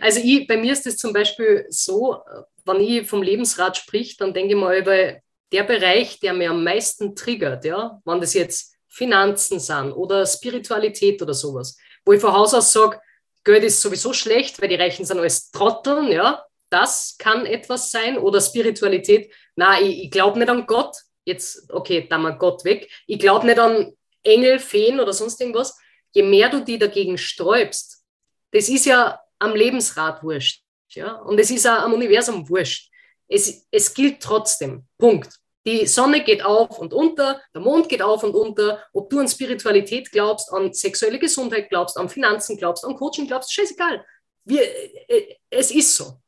[0.00, 2.18] also ich, bei mir ist es zum Beispiel so,
[2.66, 5.14] wenn ich vom Lebensrat sprich, dann denke ich mal über
[5.52, 11.22] der Bereich, der mir am meisten triggert, ja, wenn das jetzt Finanzen sind oder Spiritualität
[11.22, 13.00] oder sowas, wo ich von Haus aus sage,
[13.42, 18.18] Geld ist sowieso schlecht, weil die Reichen sind alles Trotteln, ja, das kann etwas sein
[18.18, 22.90] oder Spiritualität, na, ich, ich glaube nicht an Gott, jetzt, okay, da mal Gott weg,
[23.06, 25.78] ich glaube nicht an Engel, Feen oder sonst irgendwas,
[26.14, 28.04] je mehr du die dagegen sträubst,
[28.52, 32.90] das ist ja am Lebensrat wurscht, ja, und es ist auch am Universum wurscht.
[33.26, 34.86] Es, es gilt trotzdem.
[34.96, 35.40] Punkt.
[35.66, 38.84] Die Sonne geht auf und unter, der Mond geht auf und unter.
[38.92, 43.52] Ob du an Spiritualität glaubst, an sexuelle Gesundheit glaubst, an Finanzen glaubst, an Coaching glaubst,
[43.52, 44.04] scheißegal.
[44.44, 44.62] Wir,
[45.08, 46.18] äh, es ist so.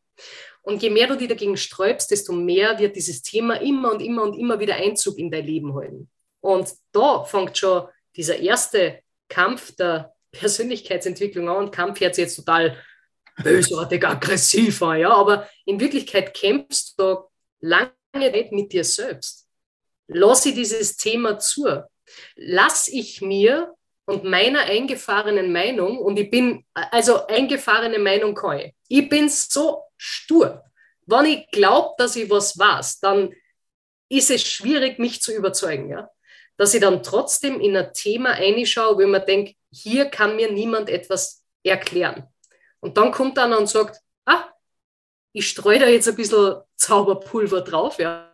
[0.62, 4.22] Und je mehr du dich dagegen sträubst, desto mehr wird dieses Thema immer und immer
[4.22, 6.10] und immer wieder Einzug in dein Leben halten.
[6.40, 11.56] Und da fängt schon dieser erste Kampf der Persönlichkeitsentwicklung an.
[11.56, 12.76] Und Kampf hört sich jetzt total
[13.42, 15.10] bösartig, aggressiv an, ja.
[15.10, 17.28] Aber in Wirklichkeit kämpfst du
[17.60, 19.46] lange Zeit mit dir selbst.
[20.08, 21.84] lasse ich dieses Thema zu?
[22.36, 23.74] Lass ich mir
[24.06, 29.82] und meiner eingefahrenen Meinung, und ich bin, also eingefahrene Meinung kann ich, ich bin so
[29.96, 30.62] stur.
[31.06, 33.34] Wenn ich glaube, dass ich was weiß, dann
[34.08, 35.90] ist es schwierig, mich zu überzeugen.
[35.90, 36.08] Ja?
[36.56, 40.88] Dass ich dann trotzdem in ein Thema einschaue, wo mir denke, hier kann mir niemand
[40.88, 42.26] etwas erklären.
[42.80, 44.44] Und dann kommt einer und sagt, ah,
[45.32, 48.32] ich streue da jetzt ein bisschen Zauberpulver drauf, ja,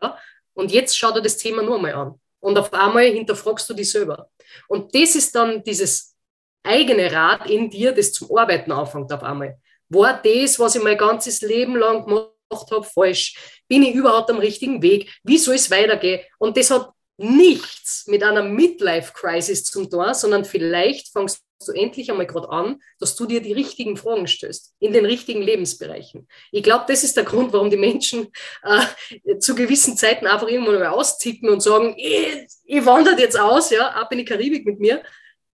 [0.55, 2.21] und jetzt schau dir das Thema nur mal an.
[2.41, 4.29] Und auf einmal hinterfragst du dich selber.
[4.69, 6.15] Und das ist dann dieses
[6.63, 9.59] eigene Rad in dir, das zum Arbeiten anfängt auf einmal.
[9.89, 13.37] War das, was ich mein ganzes Leben lang gemacht habe, falsch?
[13.69, 15.11] Bin ich überhaupt am richtigen Weg?
[15.23, 16.21] Wie soll es weitergehen?
[16.39, 22.27] Und das hat nichts mit einer Midlife-Crisis zu tun, sondern vielleicht fängst du endlich einmal
[22.27, 26.27] gerade an, dass du dir die richtigen Fragen stößt, in den richtigen Lebensbereichen.
[26.51, 28.29] Ich glaube, das ist der Grund, warum die Menschen
[28.63, 33.71] äh, zu gewissen Zeiten einfach irgendwann mal austicken und sagen, ich, ich wandere jetzt aus,
[33.71, 35.03] ja, ab in die Karibik mit mir.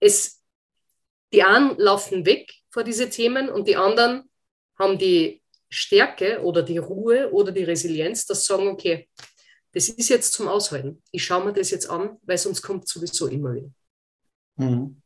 [0.01, 0.41] Es,
[1.33, 4.31] die einen laufen weg vor diese Themen und die anderen
[4.79, 9.09] haben die Stärke oder die Ruhe oder die Resilienz, sie sagen, okay,
[9.73, 11.03] das ist jetzt zum Aushalten.
[11.11, 13.71] Ich schaue mir das jetzt an, weil sonst kommt sowieso immer wieder.
[14.57, 15.01] Mhm.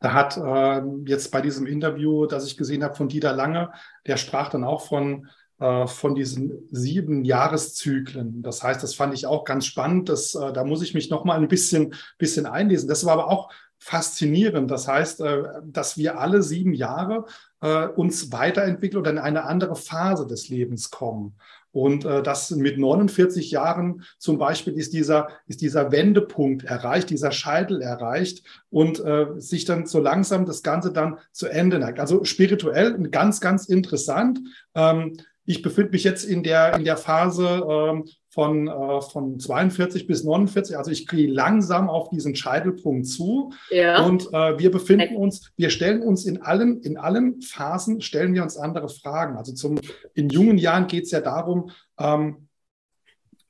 [0.00, 3.72] Da hat äh, jetzt bei diesem Interview, das ich gesehen habe von Dieter Lange,
[4.06, 5.28] der sprach dann auch von,
[5.60, 8.42] äh, von diesen sieben Jahreszyklen.
[8.42, 10.08] Das heißt, das fand ich auch ganz spannend.
[10.08, 12.88] Das, äh, da muss ich mich noch mal ein bisschen, bisschen einlesen.
[12.88, 14.70] Das war aber auch faszinierend.
[14.72, 17.26] Das heißt, äh, dass wir alle sieben Jahre
[17.60, 21.36] äh, uns weiterentwickeln oder in eine andere Phase des Lebens kommen.
[21.72, 27.32] Und äh, das mit 49 Jahren zum Beispiel ist dieser, ist dieser Wendepunkt erreicht, dieser
[27.32, 31.98] Scheitel erreicht und äh, sich dann so langsam das Ganze dann zu Ende neigt.
[31.98, 34.40] Also spirituell ganz, ganz interessant.
[34.74, 40.06] Ähm, ich befinde mich jetzt in der, in der Phase ähm, von, äh, von 42
[40.06, 40.78] bis 49.
[40.78, 43.52] Also ich gehe langsam auf diesen Scheitelpunkt zu.
[43.70, 44.06] Ja.
[44.06, 48.42] Und äh, wir befinden uns, wir stellen uns in allen, in allen Phasen, stellen wir
[48.42, 49.36] uns andere Fragen.
[49.36, 49.78] Also zum,
[50.14, 52.48] in jungen Jahren geht es ja darum, ähm,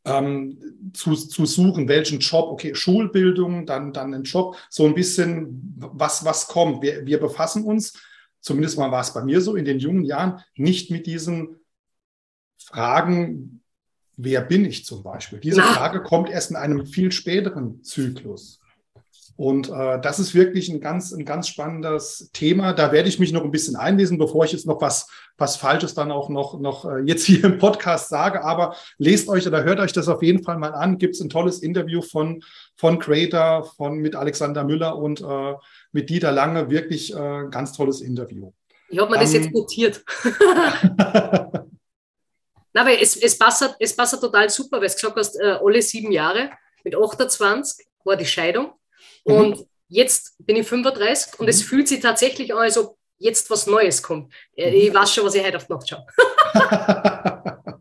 [0.05, 5.77] ähm, zu, zu suchen, welchen Job, okay, Schulbildung, dann, dann ein Job, so ein bisschen,
[5.77, 6.83] was, was kommt.
[6.83, 8.03] Wir, wir befassen uns,
[8.41, 11.61] zumindest mal war es bei mir so, in den jungen Jahren nicht mit diesen
[12.59, 13.62] Fragen,
[14.25, 15.39] wer bin ich zum Beispiel?
[15.39, 15.63] Diese.
[15.63, 18.61] Frage kommt erst in einem viel späteren Zyklus.
[19.37, 22.75] Und äh, das ist wirklich ein ganz, ein ganz spannendes Thema.
[22.75, 25.09] Da werde ich mich noch ein bisschen einlesen, bevor ich jetzt noch was,
[25.39, 28.45] was Falsches dann auch noch, noch äh, jetzt hier im Podcast sage.
[28.45, 30.99] Aber lest euch oder hört euch das auf jeden Fall mal an.
[30.99, 32.43] Gibt es ein tolles Interview von,
[32.77, 35.55] von Creator, von, mit Alexander Müller und äh,
[35.93, 36.71] mit Dieter Lange.
[36.71, 38.53] Wirklich äh, ganz tolles Interview.
[38.91, 40.05] Ich habe mir um, das jetzt ähm, notiert.
[42.73, 45.83] Na, weil es, es, passt, es passt total super, weil du gesagt hast, äh, alle
[45.83, 46.51] sieben Jahre,
[46.85, 48.73] mit 28 war die Scheidung
[49.25, 49.35] mhm.
[49.35, 51.51] und jetzt bin ich 35 und mhm.
[51.51, 54.33] es fühlt sich tatsächlich an, als ob jetzt was Neues kommt.
[54.57, 54.77] Äh, mhm.
[54.77, 56.07] Ich weiß schon, was ich heute auf die Nacht schaue.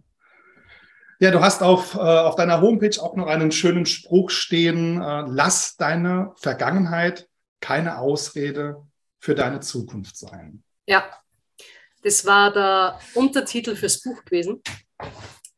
[1.20, 5.24] ja, du hast auf, äh, auf deiner Homepage auch noch einen schönen Spruch stehen, äh,
[5.28, 7.28] lass deine Vergangenheit
[7.60, 8.86] keine Ausrede
[9.20, 10.64] für deine Zukunft sein.
[10.86, 11.06] Ja,
[12.04, 14.62] das war der Untertitel fürs Buch gewesen.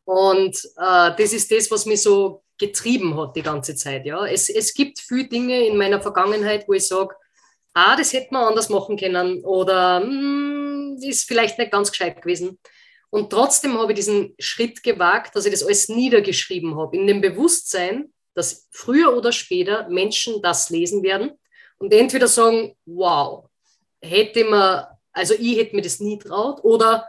[0.05, 4.05] Und äh, das ist das, was mich so getrieben hat die ganze Zeit.
[4.05, 4.25] Ja.
[4.25, 7.15] Es, es gibt viele Dinge in meiner Vergangenheit, wo ich sage,
[7.73, 12.59] ah, das hätte man anders machen können oder hm, ist vielleicht nicht ganz gescheit gewesen.
[13.09, 17.21] Und trotzdem habe ich diesen Schritt gewagt, dass ich das alles niedergeschrieben habe, in dem
[17.21, 21.31] Bewusstsein, dass früher oder später Menschen das lesen werden
[21.77, 23.45] und entweder sagen, wow,
[24.01, 27.07] hätte man also ich hätte mir das nie traut oder,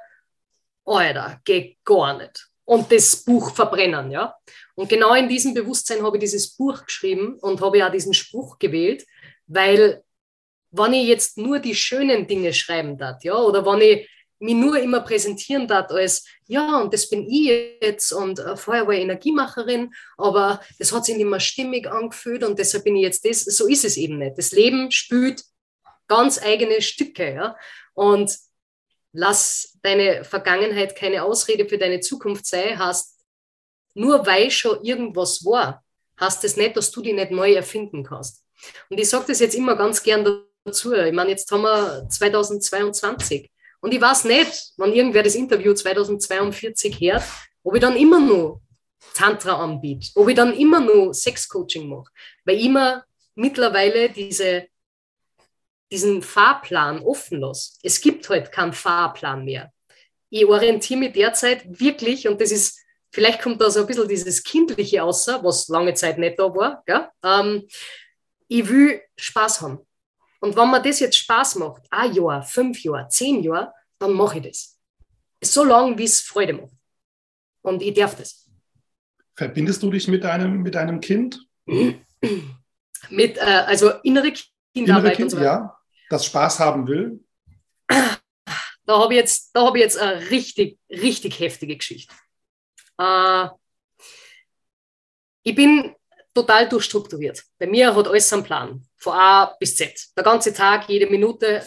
[0.85, 2.49] Alter, geht gar nicht.
[2.67, 4.35] Und das Buch verbrennen, ja.
[4.75, 8.59] Und genau in diesem Bewusstsein habe ich dieses Buch geschrieben und habe ja diesen Spruch
[8.59, 9.07] gewählt,
[9.47, 10.03] weil
[10.71, 14.09] wenn ich jetzt nur die schönen Dinge schreiben darf, ja, oder wenn ich
[14.41, 18.87] mich nur immer präsentieren darf als, ja, und das bin ich jetzt und äh, vorher
[18.87, 23.03] war ich Energiemacherin, aber das hat sich nicht mehr stimmig angefühlt und deshalb bin ich
[23.03, 24.37] jetzt das, so ist es eben nicht.
[24.37, 25.45] Das Leben spült
[26.07, 27.57] ganz eigene Stücke, ja.
[27.95, 28.37] Und
[29.13, 33.21] lass deine Vergangenheit keine Ausrede für deine Zukunft sein, hast
[33.95, 35.85] nur weil schon irgendwas war,
[36.17, 38.45] hast es nicht, dass du die nicht neu erfinden kannst.
[38.91, 40.93] Und ich sage das jetzt immer ganz gern dazu.
[40.95, 47.01] Ich meine, jetzt haben wir 2022 und ich weiß nicht, wenn irgendwer das Interview 2042
[47.01, 47.23] hört,
[47.63, 48.63] ob ich dann immer nur
[49.15, 52.11] Tantra anbiete, ob ich dann immer nur Sexcoaching mache,
[52.45, 54.67] weil immer mittlerweile diese
[55.95, 57.79] diesen Fahrplan offen lasse.
[57.85, 59.73] Es gibt halt keinen Fahrplan mehr.
[60.29, 62.81] Ich orientiere mich derzeit wirklich, und das ist
[63.13, 66.83] vielleicht kommt da so ein bisschen dieses Kindliche außer, was lange Zeit nicht da war.
[66.85, 67.09] Gell?
[67.23, 67.69] Ähm,
[68.49, 69.79] ich will Spaß haben.
[70.41, 74.39] Und wenn mir das jetzt Spaß macht, ein Jahr, fünf Jahre, zehn Jahre, dann mache
[74.39, 74.79] ich das.
[75.43, 76.73] So lange, wie es Freude macht.
[77.63, 78.51] Und ich darf das.
[79.37, 81.41] Verbindest du dich mit deinem, mit deinem Kind?
[83.11, 84.33] mit, äh, also innere
[84.75, 85.47] Kinderarbeit innere kind, und so weiter.
[85.47, 85.74] Ja,
[86.11, 87.21] das Spaß haben will.
[88.87, 92.15] Da habe ich, jetzt, hab ich jetzt eine richtig, richtig heftige Geschichte.
[92.99, 93.49] Äh,
[95.43, 95.95] ich bin
[96.35, 97.43] total durchstrukturiert.
[97.59, 100.09] Bei mir hat alles einen Plan, von A bis Z.
[100.17, 101.63] Der ganze Tag, jede Minute.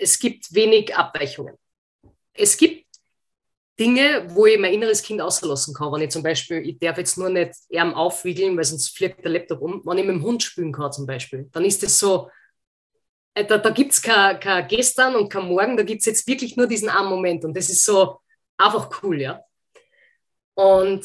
[0.00, 1.54] Es gibt wenig Abweichungen.
[2.32, 2.84] Es gibt
[3.78, 5.92] Dinge, wo ich mein inneres Kind auslassen kann.
[5.92, 9.32] Wenn ich zum Beispiel, ich darf jetzt nur nicht Arm aufwiegeln, weil sonst fliegt der
[9.32, 9.82] Laptop um.
[9.84, 12.30] Wenn ich mit dem Hund spielen kann zum Beispiel, dann ist das so,
[13.34, 16.56] da, da gibt es kein, kein Gestern und kein Morgen, da gibt es jetzt wirklich
[16.56, 18.20] nur diesen einen Moment und das ist so
[18.56, 19.40] einfach cool, ja.
[20.54, 21.04] Und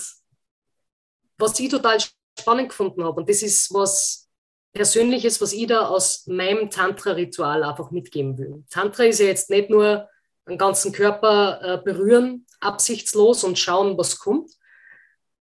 [1.38, 1.98] was ich total
[2.40, 4.30] spannend gefunden habe, und das ist was
[4.74, 8.64] Persönliches, was ich da aus meinem Tantra-Ritual einfach mitgeben will.
[8.70, 10.08] Tantra ist ja jetzt nicht nur
[10.48, 14.52] den ganzen Körper äh, berühren, absichtslos und schauen, was kommt.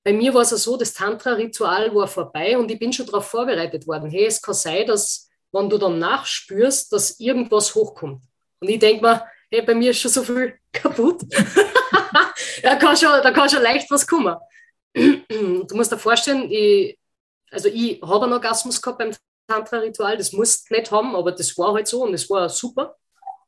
[0.05, 3.27] Bei mir war es ja so, das Tantra-Ritual war vorbei und ich bin schon darauf
[3.27, 4.11] vorbereitet worden.
[4.11, 8.23] Hey, es kann sein, dass, wenn du dann nachspürst, dass irgendwas hochkommt.
[8.61, 11.23] Und ich denke mir, hey, bei mir ist schon so viel kaputt.
[12.63, 14.37] da, kann schon, da kann schon leicht was kommen.
[14.95, 16.99] du musst dir vorstellen, ich,
[17.51, 19.13] also ich habe einen Orgasmus gehabt beim
[19.49, 22.97] Tantra-Ritual, das musst du nicht haben, aber das war halt so und das war super.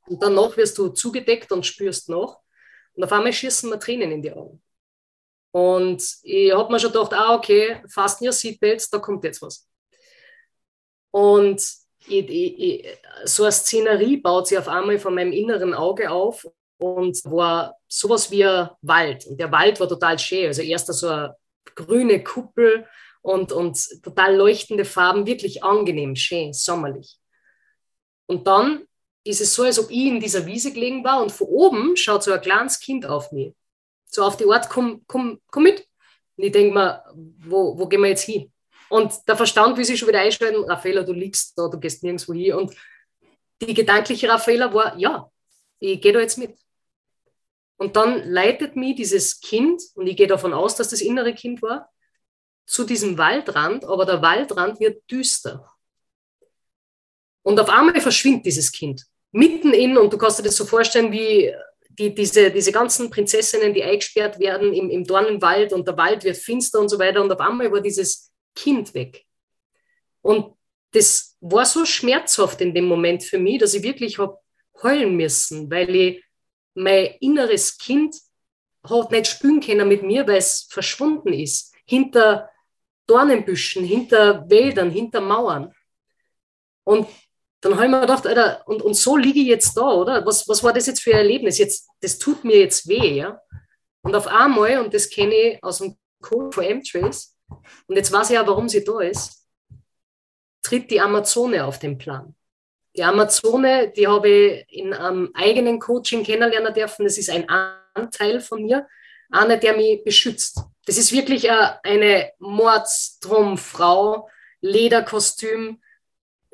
[0.07, 2.37] Und danach wirst du zugedeckt und spürst nach.
[2.95, 4.63] Und auf einmal schießen mir Tränen in die Augen.
[5.53, 9.69] Und ich habe mir schon gedacht, ah, okay, fast your Seatbelts, da kommt jetzt was.
[11.11, 11.65] Und
[12.07, 16.47] ich, ich, so eine Szenerie baut sich auf einmal von meinem inneren Auge auf
[16.79, 19.27] und war sowas wie ein Wald.
[19.27, 20.47] Und der Wald war total schön.
[20.47, 21.37] Also erst so eine
[21.75, 22.87] grüne Kuppel
[23.23, 27.19] und, und total leuchtende Farben, wirklich angenehm, schön, sommerlich.
[28.27, 28.87] Und dann
[29.25, 32.23] ist es so, als ob ich in dieser Wiese gelegen war und von oben schaut
[32.23, 33.55] so ein kleines Kind auf mich.
[34.07, 35.89] So auf die Art, komm, komm, komm mit.
[36.37, 37.03] Und ich denke mir,
[37.39, 38.53] wo, wo gehen wir jetzt hin?
[38.89, 42.33] Und der Verstand will sich schon wieder einschalten, Raffaella, du liegst da, du gehst nirgendwo
[42.35, 42.55] hin.
[42.55, 42.75] Und
[43.61, 45.31] die gedankliche Raffaella war, ja,
[45.79, 46.57] ich gehe da jetzt mit.
[47.77, 51.61] Und dann leitet mich dieses Kind, und ich gehe davon aus, dass das innere Kind
[51.63, 51.91] war,
[52.67, 55.71] zu diesem Waldrand, aber der Waldrand wird düster.
[57.43, 61.11] Und auf einmal verschwindet dieses Kind mitten in, und du kannst dir das so vorstellen,
[61.11, 61.53] wie
[61.99, 66.37] die, diese, diese ganzen Prinzessinnen, die eingesperrt werden im, im Dornenwald und der Wald wird
[66.37, 67.21] finster und so weiter.
[67.21, 69.25] Und auf einmal war dieses Kind weg.
[70.23, 70.55] Und
[70.93, 74.39] das war so schmerzhaft in dem Moment für mich, dass ich wirklich habe
[74.83, 76.25] heulen müssen, weil ich
[76.75, 78.17] mein inneres Kind
[78.89, 81.75] hat nicht spüren können mit mir, weil es verschwunden ist.
[81.87, 82.51] Hinter
[83.07, 85.73] Dornenbüschen, hinter Wäldern, hinter Mauern.
[86.85, 87.07] Und
[87.61, 90.25] dann habe ich mir gedacht, Alter, und, und so liege ich jetzt da, oder?
[90.27, 91.59] Was, was war das jetzt für ein Erlebnis?
[91.59, 93.41] Jetzt, das tut mir jetzt weh, ja?
[94.03, 98.31] Und auf einmal, und das kenne ich aus dem Code von M-Trace, und jetzt weiß
[98.31, 99.47] ich ja, warum sie da ist,
[100.63, 102.35] tritt die Amazone auf den Plan.
[102.97, 107.05] Die Amazone, die habe ich in einem eigenen Coaching kennenlernen dürfen.
[107.05, 108.87] Das ist ein Anteil von mir,
[109.31, 110.61] einer, der mich beschützt.
[110.87, 114.29] Das ist wirklich eine Mordstromfrau,
[114.61, 115.81] Lederkostüm,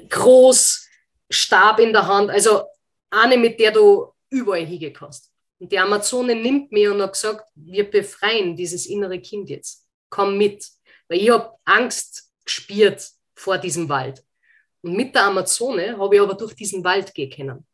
[0.08, 0.88] groß,
[1.28, 2.64] Stab in der Hand, also
[3.10, 5.30] eine, mit der du überall hingehen kannst.
[5.58, 9.86] Und die Amazone nimmt mir und hat gesagt, wir befreien dieses innere Kind jetzt.
[10.08, 10.66] Komm mit.
[11.10, 14.24] Weil ich habe Angst gespürt vor diesem Wald.
[14.82, 17.66] Und mit der Amazone habe ich aber durch diesen Wald gehen können.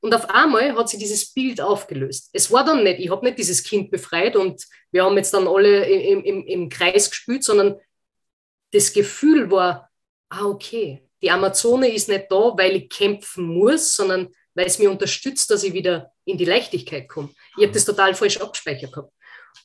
[0.00, 2.30] Und auf einmal hat sich dieses Bild aufgelöst.
[2.32, 5.46] Es war dann nicht, ich habe nicht dieses Kind befreit und wir haben jetzt dann
[5.46, 7.78] alle im, im, im Kreis gespielt, sondern
[8.72, 9.90] das Gefühl war,
[10.30, 14.90] ah, okay, die Amazone ist nicht da, weil ich kämpfen muss, sondern weil es mir
[14.90, 17.30] unterstützt, dass ich wieder in die Leichtigkeit komme.
[17.56, 19.12] Ich habe das total falsch abgespeichert gehabt.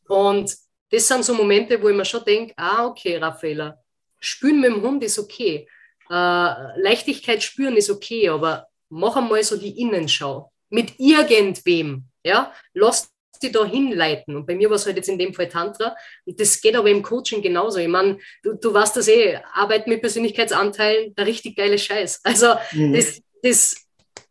[0.07, 0.55] Und
[0.93, 3.79] das sind so Momente, wo ich mir schon denke, ah, okay, Raffaella,
[4.19, 5.67] spüren mit dem Hund ist okay.
[6.07, 10.51] Äh, Leichtigkeit spüren ist okay, aber mach einmal so die Innenschau.
[10.69, 13.09] Mit irgendwem, ja, lass
[13.41, 14.35] die da hinleiten.
[14.35, 15.95] Und bei mir war es halt jetzt in dem Fall Tantra.
[16.25, 17.79] Und das geht aber im Coaching genauso.
[17.79, 22.21] Ich meine, du, du weißt das eh, Arbeit mit Persönlichkeitsanteilen, der richtig geile Scheiß.
[22.23, 22.93] Also mhm.
[22.93, 23.82] das, das,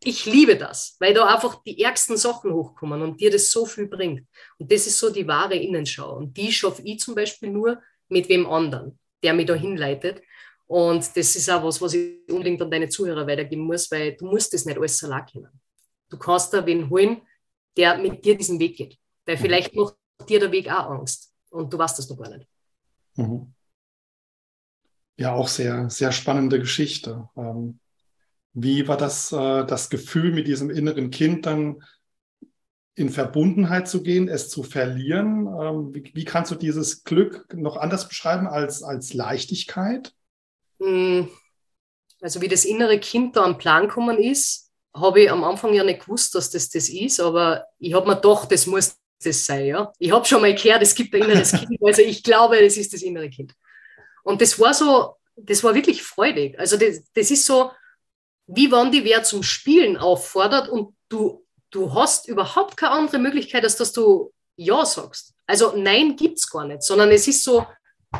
[0.05, 3.87] ich liebe das, weil da einfach die ärgsten Sachen hochkommen und dir das so viel
[3.87, 4.27] bringt.
[4.57, 6.15] Und das ist so die wahre Innenschau.
[6.15, 10.21] Und die schaffe ich zum Beispiel nur mit wem anderen, der mich da hinleitet.
[10.67, 14.25] Und das ist auch was, was ich unbedingt an deine Zuhörer weitergeben muss, weil du
[14.25, 15.61] musst das nicht alles allein kennen.
[16.09, 17.21] Du kannst da wen holen,
[17.75, 18.97] der mit dir diesen Weg geht.
[19.25, 19.95] Weil vielleicht macht
[20.27, 21.33] dir der Weg auch Angst.
[21.49, 22.47] und du weißt das noch gar nicht.
[23.15, 23.53] Mhm.
[25.17, 27.29] Ja, auch sehr, sehr spannende Geschichte.
[27.35, 27.79] Ähm,
[28.53, 31.83] wie war das, äh, das Gefühl, mit diesem inneren Kind dann
[32.95, 35.47] in Verbundenheit zu gehen, es zu verlieren?
[35.47, 40.13] Ähm, wie, wie kannst du dieses Glück noch anders beschreiben als, als Leichtigkeit?
[40.79, 41.29] Hm,
[42.21, 45.83] also wie das innere Kind da am Plan gekommen ist, habe ich am Anfang ja
[45.83, 49.65] nicht gewusst, dass das das ist, aber ich habe mir gedacht, das muss das sein.
[49.65, 49.91] Ja?
[49.97, 52.93] Ich habe schon mal gehört, es gibt ein inneres Kind, also ich glaube, das ist
[52.93, 53.55] das innere Kind.
[54.23, 56.57] Und das war so, das war wirklich freudig.
[56.59, 57.71] Also das, das ist so,
[58.47, 63.63] wie wann die wer zum Spielen auffordert und du, du hast überhaupt keine andere Möglichkeit,
[63.63, 65.33] als dass du Ja sagst.
[65.47, 67.65] Also Nein gibt es gar nicht, sondern es ist so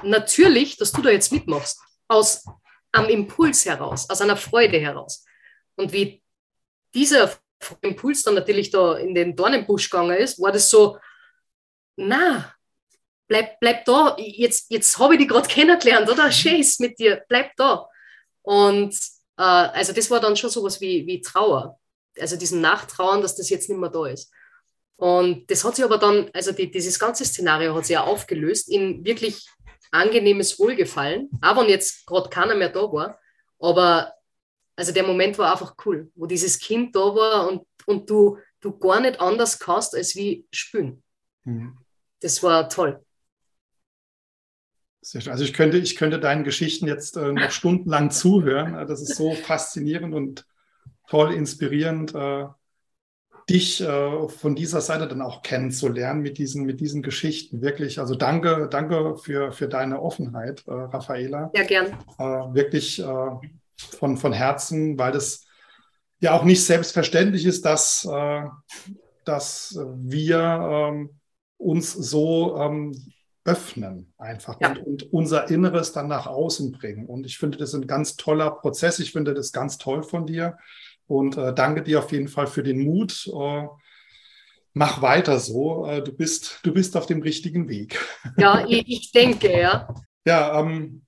[0.03, 1.79] natürlich, dass du da jetzt mitmachst.
[2.07, 2.45] Aus
[2.91, 5.25] einem Impuls heraus, aus einer Freude heraus.
[5.75, 6.21] Und wie
[6.93, 7.33] dieser
[7.81, 10.97] Impuls dann natürlich da in den Dornenbusch gegangen ist, war das so,
[11.95, 12.53] na,
[13.27, 16.29] bleib, bleib da, jetzt, jetzt habe ich dich gerade kennengelernt, oder?
[16.29, 17.87] Chase mit dir, bleib da.
[18.41, 18.95] Und
[19.37, 21.79] äh, also das war dann schon sowas wie, wie Trauer.
[22.19, 24.31] Also diesen Nachtrauen, dass das jetzt nicht mehr da ist.
[24.95, 28.69] Und das hat sich aber dann, also die, dieses ganze Szenario hat sich ja aufgelöst
[28.69, 29.47] in wirklich
[29.91, 33.19] angenehmes Wohlgefallen, auch wenn jetzt gerade keiner mehr da war.
[33.59, 34.13] Aber
[34.75, 38.77] also der Moment war einfach cool, wo dieses Kind da war und, und du, du
[38.77, 41.03] gar nicht anders kannst, als wie spülen.
[41.43, 41.77] Mhm.
[42.19, 43.02] Das war toll.
[45.27, 48.87] Also ich könnte, ich könnte deinen Geschichten jetzt äh, noch stundenlang zuhören.
[48.87, 50.45] Das ist so faszinierend und
[51.07, 52.45] toll inspirierend, äh,
[53.49, 57.61] dich äh, von dieser Seite dann auch kennenzulernen mit diesen, mit diesen Geschichten.
[57.61, 61.51] Wirklich, also danke, danke für, für deine Offenheit, äh, Raffaela.
[61.53, 61.87] Ja, gern.
[62.17, 62.23] Äh,
[62.55, 63.29] wirklich äh,
[63.99, 65.45] von, von Herzen, weil das
[66.19, 68.07] ja auch nicht selbstverständlich ist, dass,
[69.25, 71.19] dass wir ähm,
[71.57, 72.93] uns so ähm,
[73.45, 74.69] öffnen einfach ja.
[74.69, 77.07] und, und, unser Inneres dann nach außen bringen.
[77.07, 78.99] Und ich finde das ein ganz toller Prozess.
[78.99, 80.57] Ich finde das ganz toll von dir
[81.07, 83.27] und äh, danke dir auf jeden Fall für den Mut.
[83.27, 83.67] Äh,
[84.73, 85.85] mach weiter so.
[85.87, 87.99] Äh, du, bist, du bist auf dem richtigen Weg.
[88.37, 89.93] Ja, ich, ich denke, ja.
[90.25, 91.03] Ja, ähm,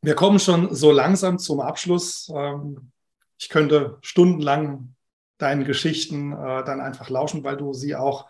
[0.00, 2.32] wir kommen schon so langsam zum Abschluss.
[2.34, 2.92] Ähm,
[3.38, 4.94] ich könnte stundenlang
[5.36, 8.26] deinen Geschichten äh, dann einfach lauschen, weil du sie auch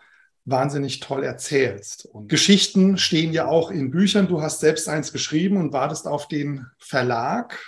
[0.49, 2.05] wahnsinnig toll erzählst.
[2.05, 4.27] Und Geschichten stehen ja auch in Büchern.
[4.27, 7.59] Du hast selbst eins geschrieben und wartest auf den Verlag.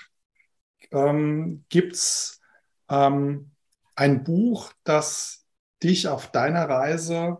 [0.91, 2.41] Ähm, Gibt es
[2.89, 3.51] ähm,
[3.95, 5.45] ein Buch, das
[5.83, 7.37] dich auf deiner Reise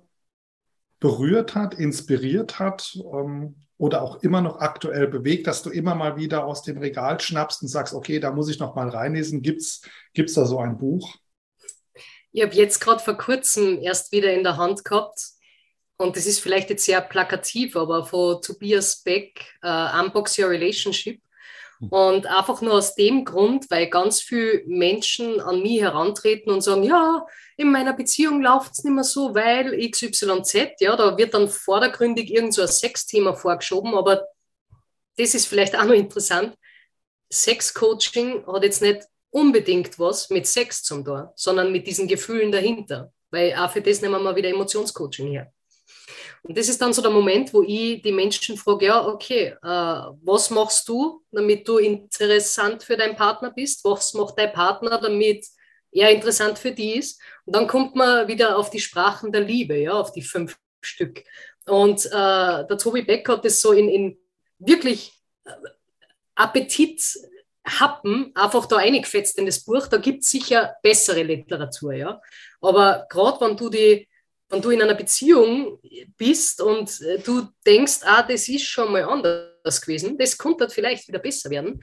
[1.00, 6.16] berührt hat, inspiriert hat ähm, oder auch immer noch aktuell bewegt, dass du immer mal
[6.16, 9.42] wieder aus dem Regal schnappst und sagst, okay, da muss ich noch mal reinlesen.
[9.42, 11.18] Gibt es da so ein Buch?
[12.32, 15.20] Ich habe jetzt gerade vor kurzem erst wieder in der Hand gehabt.
[15.98, 21.22] Und das ist vielleicht jetzt sehr plakativ, aber von Tobias Beck, uh, Unbox Your Relationship.
[21.80, 21.90] Hm.
[21.90, 26.84] Und einfach nur aus dem Grund, weil ganz viele Menschen an mich herantreten und sagen,
[26.84, 27.26] ja,
[27.58, 32.32] in meiner Beziehung läuft es nicht mehr so, weil XYZ, ja, da wird dann vordergründig
[32.32, 34.26] irgend so ein Sexthema vorgeschoben, aber
[35.18, 36.56] das ist vielleicht auch noch interessant.
[37.32, 43.12] Sexcoaching hat jetzt nicht unbedingt was mit Sex zum tun, sondern mit diesen Gefühlen dahinter.
[43.32, 45.52] Weil auch für das nehmen wir wieder Emotionscoaching her.
[46.44, 50.12] Und das ist dann so der Moment, wo ich die Menschen frage, ja, okay, äh,
[50.24, 53.86] was machst du, damit du interessant für deinen Partner bist?
[53.86, 55.46] Was macht dein Partner, damit
[55.92, 57.22] er interessant für die ist?
[57.46, 61.24] Und dann kommt man wieder auf die Sprachen der Liebe, ja, auf die fünf Stück.
[61.68, 64.18] Und äh, der Tobi Beck hat das so in, in
[64.58, 65.14] wirklich
[65.46, 65.52] äh,
[66.34, 67.02] Appetit
[67.66, 69.88] Happen einfach da eingefetzt in das Buch.
[69.88, 72.22] Da gibt es sicher bessere Literatur, ja.
[72.60, 74.08] Aber gerade wenn du die,
[74.50, 75.80] wenn du in einer Beziehung
[76.18, 81.08] bist und äh, du denkst, ah, das ist schon mal anders gewesen, das könnte vielleicht
[81.08, 81.82] wieder besser werden.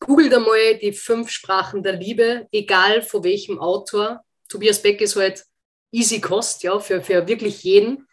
[0.00, 4.22] Google da mal die fünf Sprachen der Liebe, egal von welchem Autor.
[4.48, 5.44] Tobias Beck ist halt
[5.90, 8.06] easy cost, ja, für, für wirklich jeden.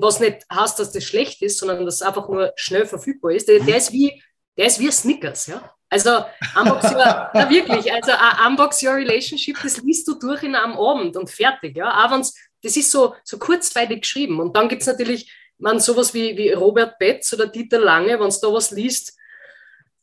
[0.00, 3.48] Was nicht heißt, dass das schlecht ist, sondern dass es einfach nur schnell verfügbar ist.
[3.48, 4.22] Der, der ist wie
[4.58, 5.72] der ist wie Snickers, ja.
[5.88, 6.10] Also
[6.58, 8.12] Unbox Your, na wirklich, also
[8.46, 12.04] Unbox Your Relationship, das liest du durch in einem Abend und fertig, ja.
[12.04, 14.40] Auch wenn's, das ist so, so kurzweilig geschrieben.
[14.40, 18.28] Und dann gibt es natürlich, man sowas wie, wie Robert Betz oder Dieter Lange, wenn
[18.28, 19.16] du da was liest,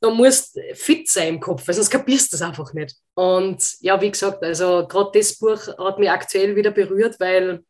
[0.01, 2.95] da musst fit sein im Kopf, weil sonst kapierst du das einfach nicht.
[3.13, 7.63] Und ja, wie gesagt, also gerade das Buch hat mich aktuell wieder berührt, weil,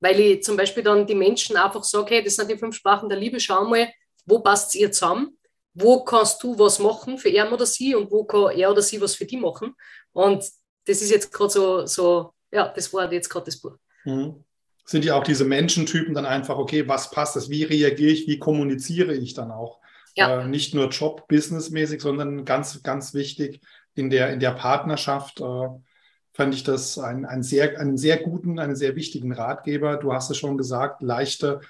[0.00, 3.08] weil ich zum Beispiel dann die Menschen einfach sage, hey, das sind die fünf Sprachen
[3.08, 3.88] der Liebe, schau mal,
[4.26, 5.37] wo passt ihr zusammen?
[5.80, 9.00] Wo kannst du was machen für er oder sie und wo kann er oder sie
[9.00, 9.74] was für die machen.
[10.12, 10.44] Und
[10.86, 13.76] das ist jetzt gerade so, so, ja, das war jetzt gerade das Buch.
[14.04, 14.44] Mhm.
[14.86, 18.38] sind ja auch diese Menschentypen dann einfach, okay, was passt das, wie reagiere ich, wie
[18.38, 19.80] kommuniziere ich dann auch.
[20.16, 20.40] Ja.
[20.40, 23.60] Äh, nicht nur Job, businessmäßig, sondern ganz, ganz wichtig
[23.94, 25.40] in der, in der Partnerschaft.
[25.40, 25.68] Äh,
[26.32, 29.96] fand ich das ein, ein sehr, einen sehr guten, einen sehr wichtigen Ratgeber.
[29.96, 31.60] Du hast es schon gesagt, leichte,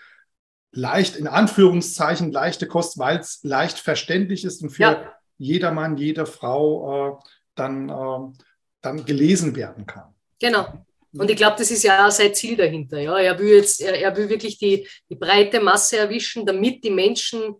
[0.72, 5.12] leicht, in Anführungszeichen, leichte Kost, weil es leicht verständlich ist und für ja.
[5.38, 7.22] jedermann, jede Frau äh,
[7.54, 8.38] dann, äh,
[8.82, 10.14] dann gelesen werden kann.
[10.40, 10.84] Genau.
[11.12, 13.00] Und ich glaube, das ist ja auch sein Ziel dahinter.
[13.00, 13.18] Ja?
[13.18, 17.56] Er will jetzt, er, er will wirklich die, die breite Masse erwischen, damit die Menschen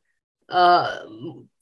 [0.49, 0.85] äh,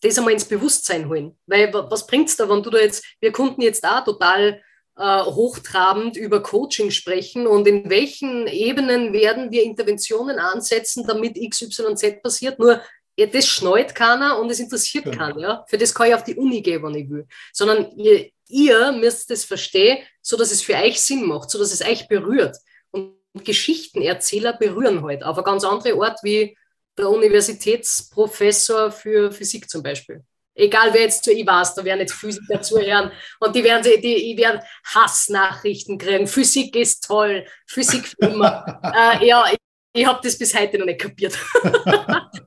[0.00, 1.38] das einmal ins Bewusstsein holen.
[1.46, 4.60] Weil was bringt es da, wenn du da jetzt, wir konnten jetzt auch total
[4.96, 12.22] äh, hochtrabend über Coaching sprechen und in welchen Ebenen werden wir Interventionen ansetzen, damit XYZ
[12.22, 12.58] passiert.
[12.58, 12.80] Nur
[13.18, 15.16] ja, das schneut keiner und es interessiert genau.
[15.16, 15.38] keinen.
[15.40, 15.64] Ja?
[15.68, 17.26] Für das kann ich auf die Uni gehen, wenn ich will.
[17.52, 21.72] Sondern ihr, ihr müsst es verstehen, so dass es für euch Sinn macht, so dass
[21.72, 22.56] es euch berührt.
[22.90, 26.56] Und Geschichtenerzähler berühren halt auf eine ganz andere Art wie
[26.98, 30.24] der Universitätsprofessor für Physik zum Beispiel.
[30.56, 34.00] Egal wer jetzt zu ich weiß, da werden jetzt Physiker zuhören und die werden, die,
[34.00, 36.26] die werden Hassnachrichten kriegen.
[36.26, 38.80] Physik ist toll, Physik für immer.
[39.20, 39.58] äh, ja, ich,
[39.92, 41.38] ich habe das bis heute noch nicht kapiert.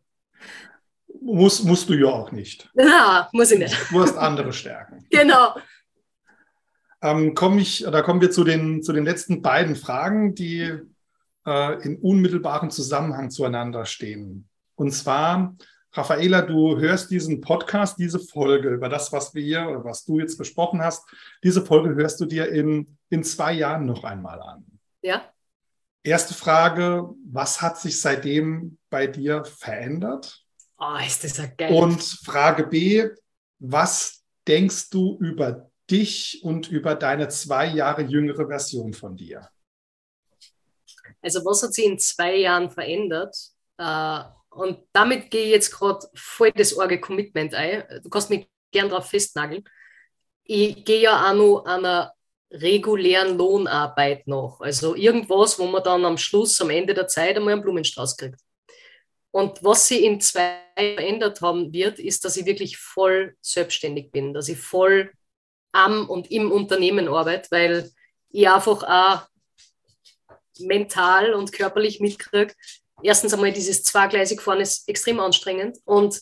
[1.22, 2.70] Muss, musst du ja auch nicht.
[2.76, 3.76] Ja, muss ich nicht.
[3.92, 5.06] Du hast andere Stärken.
[5.12, 5.56] Genau.
[7.02, 10.80] Ähm, komm ich, da kommen wir zu den, zu den letzten beiden Fragen, die
[11.46, 14.50] äh, in unmittelbarem Zusammenhang zueinander stehen.
[14.76, 15.56] Und zwar,
[15.94, 20.20] Raffaela, du hörst diesen Podcast, diese Folge über das, was wir hier oder was du
[20.20, 21.04] jetzt besprochen hast.
[21.44, 24.66] Diese Folge hörst du dir in, in zwei Jahren noch einmal an.
[25.02, 25.34] Ja.
[26.04, 30.46] Erste Frage, was hat sich seitdem bei dir verändert?
[30.78, 31.74] Oh, ist das ja geil.
[31.74, 33.10] Und Frage B,
[33.58, 39.50] was denkst du über dich und über deine zwei Jahre jüngere Version von dir?
[41.22, 43.36] Also was hat sich in zwei Jahren verändert?
[43.78, 44.22] Äh,
[44.60, 47.84] und damit gehe ich jetzt gerade voll das orge Commitment ein.
[48.04, 49.64] Du kannst mich gern darauf festnageln.
[50.44, 52.14] Ich gehe ja auch noch einer
[52.52, 54.60] regulären Lohnarbeit noch.
[54.60, 58.42] Also irgendwas, wo man dann am Schluss, am Ende der Zeit einmal einen Blumenstrauß kriegt.
[59.32, 64.34] Und was sie in zwei verändert haben wird, ist, dass ich wirklich voll selbstständig bin,
[64.34, 65.12] dass ich voll
[65.72, 67.92] am und im Unternehmen arbeite, weil
[68.30, 69.30] ich einfach auch
[70.60, 72.54] mental und körperlich mitkriege,
[73.04, 76.22] erstens einmal dieses zweigleisig fahren ist extrem anstrengend und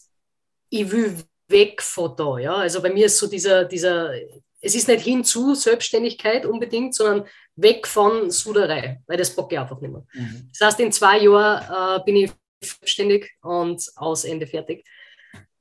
[0.70, 2.38] ich will weg von da.
[2.38, 2.56] Ja?
[2.56, 4.14] Also bei mir ist so dieser, dieser,
[4.62, 9.60] es ist nicht hin zu Selbstständigkeit unbedingt, sondern weg von Suderei, weil das bocke ich
[9.60, 10.06] einfach nicht mehr.
[10.14, 10.50] Mhm.
[10.58, 14.86] Das heißt, in zwei Jahren äh, bin ich selbstständig und aus Ende fertig.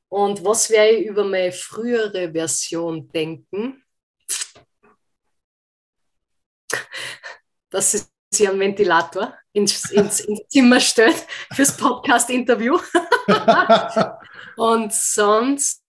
[0.09, 3.83] Und was werde ich über meine frühere Version denken?
[7.69, 12.79] Das ist sie einen Ventilator ins, ins, ins Zimmer stellt fürs Podcast-Interview.
[14.57, 15.83] und sonst,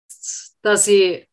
[0.62, 1.28] dass ich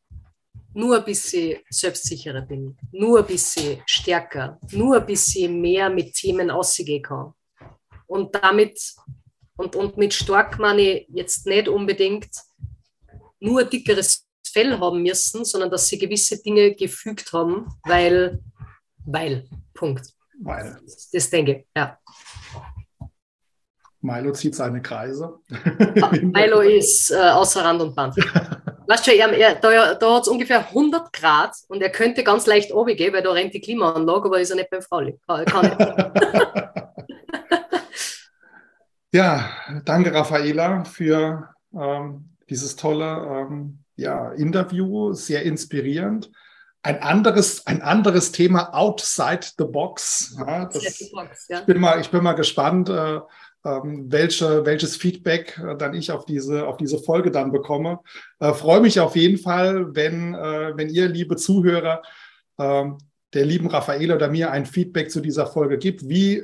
[0.74, 6.50] nur ein bisschen selbstsicherer bin, nur ein bisschen stärker, nur ein bisschen mehr mit Themen
[6.50, 7.34] ausgehen kann.
[8.08, 8.80] Und damit,
[9.56, 12.30] und, und mit stark meine ich jetzt nicht unbedingt
[13.40, 18.40] nur dickeres Fell haben müssen, sondern dass sie gewisse Dinge gefügt haben, weil,
[19.06, 20.14] weil, Punkt.
[20.40, 20.78] Weil.
[21.12, 21.98] Das denke ich, ja.
[24.02, 25.40] Milo zieht seine Kreise.
[26.22, 28.16] Milo ist äh, außer Rand und Band.
[28.88, 32.46] weißt du, er, er, da, da hat es ungefähr 100 Grad und er könnte ganz
[32.46, 35.16] leicht runtergehen, weil da rennt die Klimaanlage, aber ist er nicht beim Fraulich.
[39.14, 39.50] ja,
[39.86, 46.30] danke Raffaela für ähm, dieses tolle ähm, ja, Interview, sehr inspirierend
[46.84, 50.36] ein anderes, ein anderes Thema outside the box.
[50.38, 51.60] Ja, das, box ja.
[51.60, 53.20] ich, bin mal, ich bin mal gespannt, äh,
[53.66, 58.00] ähm, welche, welches Feedback äh, dann ich auf diese, auf diese Folge dann bekomme.
[58.40, 62.02] Äh, freue mich auf jeden Fall, wenn, äh, wenn ihr, liebe Zuhörer,
[62.60, 62.98] ähm,
[63.34, 66.08] der lieben Raffaele oder mir ein Feedback zu dieser Folge gibt.
[66.08, 66.44] Wie,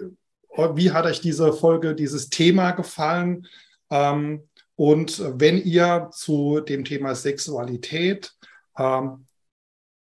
[0.73, 3.45] wie hat euch diese Folge, dieses Thema gefallen?
[3.91, 8.31] Ähm, und wenn ihr zu dem Thema Sexualität
[8.77, 9.25] ähm,